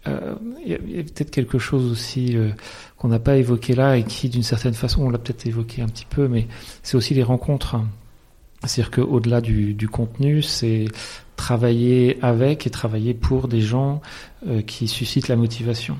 il 0.06 0.66
y 0.66 0.74
a, 0.74 1.02
peut-être 1.02 1.30
quelque 1.30 1.58
chose 1.58 1.90
aussi 1.90 2.36
qu'on 2.96 3.08
n'a 3.08 3.18
pas 3.18 3.36
évoqué 3.36 3.74
là 3.74 3.96
et 3.96 4.04
qui, 4.04 4.28
d'une 4.28 4.42
certaine 4.42 4.74
façon, 4.74 5.02
on 5.02 5.10
l'a 5.10 5.18
peut-être 5.18 5.46
évoqué 5.46 5.82
un 5.82 5.88
petit 5.88 6.06
peu, 6.06 6.28
mais 6.28 6.46
c'est 6.82 6.96
aussi 6.96 7.14
les 7.14 7.22
rencontres. 7.22 7.76
C'est-à-dire 8.64 8.90
qu'au-delà 8.90 9.40
du, 9.40 9.88
contenu, 9.88 10.42
c'est 10.42 10.86
travailler 11.38 12.18
avec 12.20 12.66
et 12.66 12.70
travailler 12.70 13.14
pour 13.14 13.48
des 13.48 13.62
gens 13.62 14.02
euh, 14.46 14.60
qui 14.60 14.88
suscitent 14.88 15.28
la 15.28 15.36
motivation. 15.36 15.96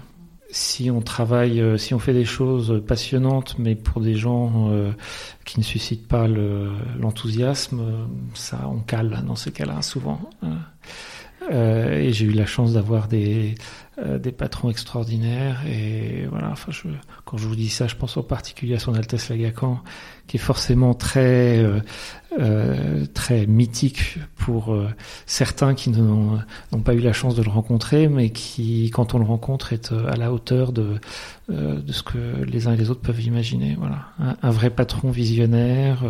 Si 0.51 0.90
on 0.90 1.01
travaille, 1.01 1.61
euh, 1.61 1.79
si 1.79 1.94
on 1.94 1.98
fait 1.98 2.12
des 2.12 2.24
choses 2.24 2.83
passionnantes, 2.87 3.55
mais 3.59 3.74
pour 3.74 4.03
des 4.03 4.14
gens 4.14 4.70
euh, 4.70 4.90
qui 5.44 5.61
ne 5.61 5.64
suscitent 5.64 6.09
pas 6.09 6.27
l'enthousiasme, 6.29 8.09
ça, 8.35 8.68
on 8.68 8.81
cale 8.81 9.22
dans 9.27 9.37
ces 9.37 9.53
cas-là 9.53 9.81
souvent. 9.81 10.20
Hein. 10.42 10.59
et 11.51 12.12
j'ai 12.12 12.27
eu 12.27 12.33
la 12.33 12.46
chance 12.46 12.72
d'avoir 12.72 13.07
des, 13.07 13.55
euh, 14.04 14.18
des 14.18 14.30
patrons 14.30 14.70
extraordinaires. 14.70 15.64
Et 15.66 16.26
voilà 16.30 16.50
enfin 16.50 16.70
quand 17.24 17.37
je 17.37 17.48
vous 17.48 17.56
dis 17.56 17.68
ça 17.68 17.88
je 17.88 17.96
pense 17.96 18.16
en 18.16 18.22
particulier 18.22 18.74
à 18.74 18.78
son 18.78 18.94
Altesse 18.94 19.28
Lagacan 19.28 19.80
qui 20.28 20.37
est 20.37 20.40
forcément 20.40 20.94
très 20.94 21.58
euh, 21.58 21.80
euh 22.38 23.06
très 23.12 23.46
mythique 23.46 24.18
pour 24.37 24.76
certains 25.26 25.74
qui 25.74 25.90
n'ont 25.90 26.38
pas 26.84 26.94
eu 26.94 27.00
la 27.00 27.12
chance 27.12 27.34
de 27.34 27.42
le 27.42 27.50
rencontrer 27.50 28.08
mais 28.08 28.30
qui 28.30 28.90
quand 28.90 29.14
on 29.14 29.18
le 29.18 29.24
rencontre 29.24 29.72
est 29.72 29.92
à 29.92 30.16
la 30.16 30.32
hauteur 30.32 30.72
de 30.72 31.00
ce 31.48 32.02
que 32.02 32.44
les 32.44 32.68
uns 32.68 32.74
et 32.74 32.76
les 32.76 32.90
autres 32.90 33.00
peuvent 33.00 33.22
imaginer. 33.22 33.74
Voilà. 33.78 34.04
Un, 34.20 34.37
un 34.42 34.50
vrai 34.50 34.70
patron 34.70 35.11
visionnaire 35.11 36.04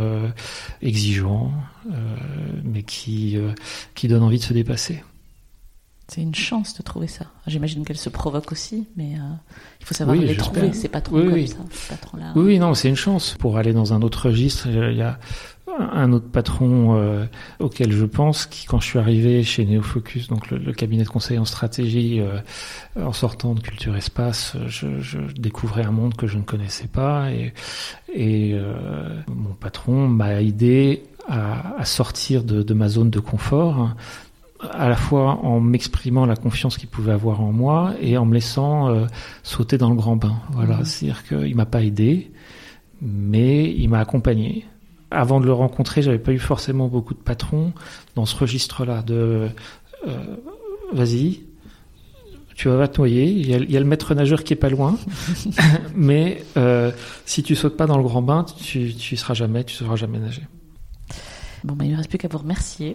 exigeant 0.82 1.52
mais 2.64 2.82
qui 2.82 3.38
qui 3.94 4.08
donne 4.08 4.22
envie 4.22 4.38
de 4.38 4.44
se 4.44 4.52
dépasser 4.52 5.02
c'est 6.08 6.22
une 6.22 6.34
chance 6.34 6.74
de 6.74 6.82
trouver 6.82 7.06
ça. 7.06 7.26
J'imagine 7.46 7.84
qu'elle 7.84 7.98
se 7.98 8.08
provoque 8.08 8.50
aussi, 8.50 8.88
mais 8.96 9.16
euh, 9.16 9.34
il 9.80 9.86
faut 9.86 9.92
savoir 9.92 10.16
les 10.16 10.36
trouver, 10.36 10.72
C'est 10.72 10.88
pas 10.88 11.02
trop 11.02 11.16
comme 11.16 11.46
ça, 11.46 11.58
là. 12.18 12.32
Oui, 12.34 12.58
non, 12.58 12.72
c'est 12.72 12.88
une 12.88 12.96
chance. 12.96 13.36
Pour 13.38 13.58
aller 13.58 13.74
dans 13.74 13.92
un 13.92 14.00
autre 14.00 14.28
registre, 14.28 14.68
il 14.68 14.96
y 14.96 15.02
a 15.02 15.18
un 15.78 16.10
autre 16.12 16.30
patron 16.30 16.96
euh, 16.96 17.26
auquel 17.60 17.92
je 17.92 18.06
pense, 18.06 18.46
qui 18.46 18.66
quand 18.66 18.80
je 18.80 18.86
suis 18.86 18.98
arrivé 18.98 19.42
chez 19.42 19.66
Neofocus, 19.66 20.28
donc 20.28 20.50
le, 20.50 20.72
cabinet 20.72 21.04
de 21.04 21.08
conseil 21.08 21.38
en 21.38 21.44
stratégie, 21.44 22.20
euh, 22.20 22.40
en 22.98 23.12
sortant 23.12 23.54
de 23.54 23.60
Culture 23.60 23.94
Espace, 23.94 24.56
je, 24.66 25.00
je, 25.00 25.18
découvrais 25.38 25.84
un 25.84 25.92
monde 25.92 26.16
que 26.16 26.26
je 26.26 26.38
ne 26.38 26.42
connaissais 26.42 26.88
pas 26.88 27.30
et, 27.30 27.52
et 28.14 28.58
mon 29.28 29.52
patron 29.54 30.08
m'a 30.08 30.40
aidé 30.42 31.04
à, 31.28 31.78
à 31.78 31.84
sortir 31.84 32.42
de, 32.42 32.62
de, 32.62 32.74
ma 32.74 32.88
zone 32.88 33.10
de 33.10 33.20
confort 33.20 33.94
à 34.60 34.88
la 34.88 34.96
fois 34.96 35.38
en 35.44 35.60
m'exprimant 35.60 36.26
la 36.26 36.36
confiance 36.36 36.76
qu'il 36.76 36.88
pouvait 36.88 37.12
avoir 37.12 37.40
en 37.40 37.52
moi 37.52 37.94
et 38.00 38.18
en 38.18 38.24
me 38.26 38.34
laissant 38.34 38.88
euh, 38.88 39.06
sauter 39.42 39.78
dans 39.78 39.90
le 39.90 39.96
grand 39.96 40.16
bain. 40.16 40.36
Voilà, 40.50 40.78
mmh. 40.78 40.84
c'est-à-dire 40.84 41.24
qu'il 41.24 41.56
m'a 41.56 41.66
pas 41.66 41.82
aidé, 41.82 42.32
mais 43.00 43.72
il 43.72 43.88
m'a 43.88 44.00
accompagné 44.00 44.64
avant 45.10 45.40
de 45.40 45.46
le 45.46 45.52
rencontrer, 45.52 46.02
j'avais 46.02 46.18
pas 46.18 46.32
eu 46.32 46.38
forcément 46.38 46.88
beaucoup 46.88 47.14
de 47.14 47.18
patrons 47.18 47.72
dans 48.14 48.26
ce 48.26 48.36
registre-là 48.36 49.02
de 49.02 49.48
euh, 50.06 50.36
vas-y, 50.92 51.40
tu 52.54 52.68
vas 52.68 52.88
te 52.88 52.98
noyer. 52.98 53.26
Il 53.26 53.70
y, 53.70 53.76
a, 53.76 53.80
le 53.80 53.86
maître 53.86 54.14
nageur 54.14 54.44
qui 54.44 54.52
est 54.52 54.56
pas 54.56 54.68
loin, 54.68 54.98
mais 55.94 56.44
euh, 56.56 56.90
si 57.24 57.42
tu 57.42 57.54
sautes 57.54 57.76
pas 57.76 57.86
dans 57.86 57.96
le 57.96 58.02
grand 58.02 58.22
bain, 58.22 58.44
tu, 58.44 58.94
tu 58.94 59.16
seras 59.16 59.34
jamais, 59.34 59.64
tu 59.64 59.74
sauras 59.74 59.96
jamais 59.96 60.18
nager. 60.18 60.42
Bon, 61.64 61.74
ben, 61.74 61.86
il 61.86 61.92
ne 61.92 61.96
reste 61.96 62.08
plus 62.08 62.18
qu'à 62.18 62.28
vous 62.28 62.38
remercier 62.38 62.94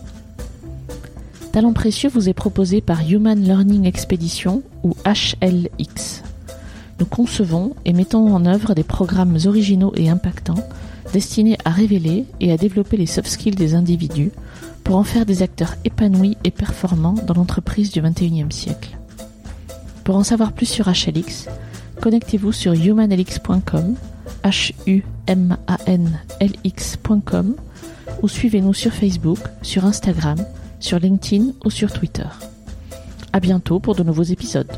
Talent 1.51 1.73
Précieux 1.73 2.09
vous 2.09 2.29
est 2.29 2.33
proposé 2.33 2.79
par 2.79 3.01
Human 3.01 3.37
Learning 3.37 3.85
Expedition 3.85 4.63
ou 4.83 4.95
HLX. 5.05 6.23
Nous 6.97 7.05
concevons 7.05 7.75
et 7.83 7.91
mettons 7.91 8.33
en 8.33 8.45
œuvre 8.45 8.73
des 8.73 8.83
programmes 8.83 9.37
originaux 9.45 9.91
et 9.97 10.09
impactants 10.09 10.63
destinés 11.11 11.57
à 11.65 11.71
révéler 11.71 12.23
et 12.39 12.53
à 12.53 12.57
développer 12.57 12.95
les 12.95 13.05
soft 13.05 13.27
skills 13.27 13.55
des 13.55 13.75
individus 13.75 14.31
pour 14.85 14.95
en 14.95 15.03
faire 15.03 15.25
des 15.25 15.41
acteurs 15.41 15.75
épanouis 15.83 16.37
et 16.45 16.51
performants 16.51 17.15
dans 17.27 17.33
l'entreprise 17.33 17.91
du 17.91 18.01
XXIe 18.01 18.45
siècle. 18.49 18.97
Pour 20.05 20.15
en 20.15 20.23
savoir 20.23 20.53
plus 20.53 20.67
sur 20.67 20.87
HLX, 20.87 21.49
connectez-vous 21.99 22.53
sur 22.53 22.73
humanlx.com, 22.73 23.95
h 24.45 24.73
l 25.27 26.51
x.com 26.63 27.55
ou 28.21 28.27
suivez-nous 28.29 28.73
sur 28.73 28.93
Facebook, 28.93 29.39
sur 29.61 29.83
Instagram, 29.83 30.37
sur 30.81 30.99
LinkedIn 30.99 31.53
ou 31.63 31.69
sur 31.69 31.93
Twitter. 31.93 32.27
À 33.31 33.39
bientôt 33.39 33.79
pour 33.79 33.95
de 33.95 34.03
nouveaux 34.03 34.23
épisodes. 34.23 34.71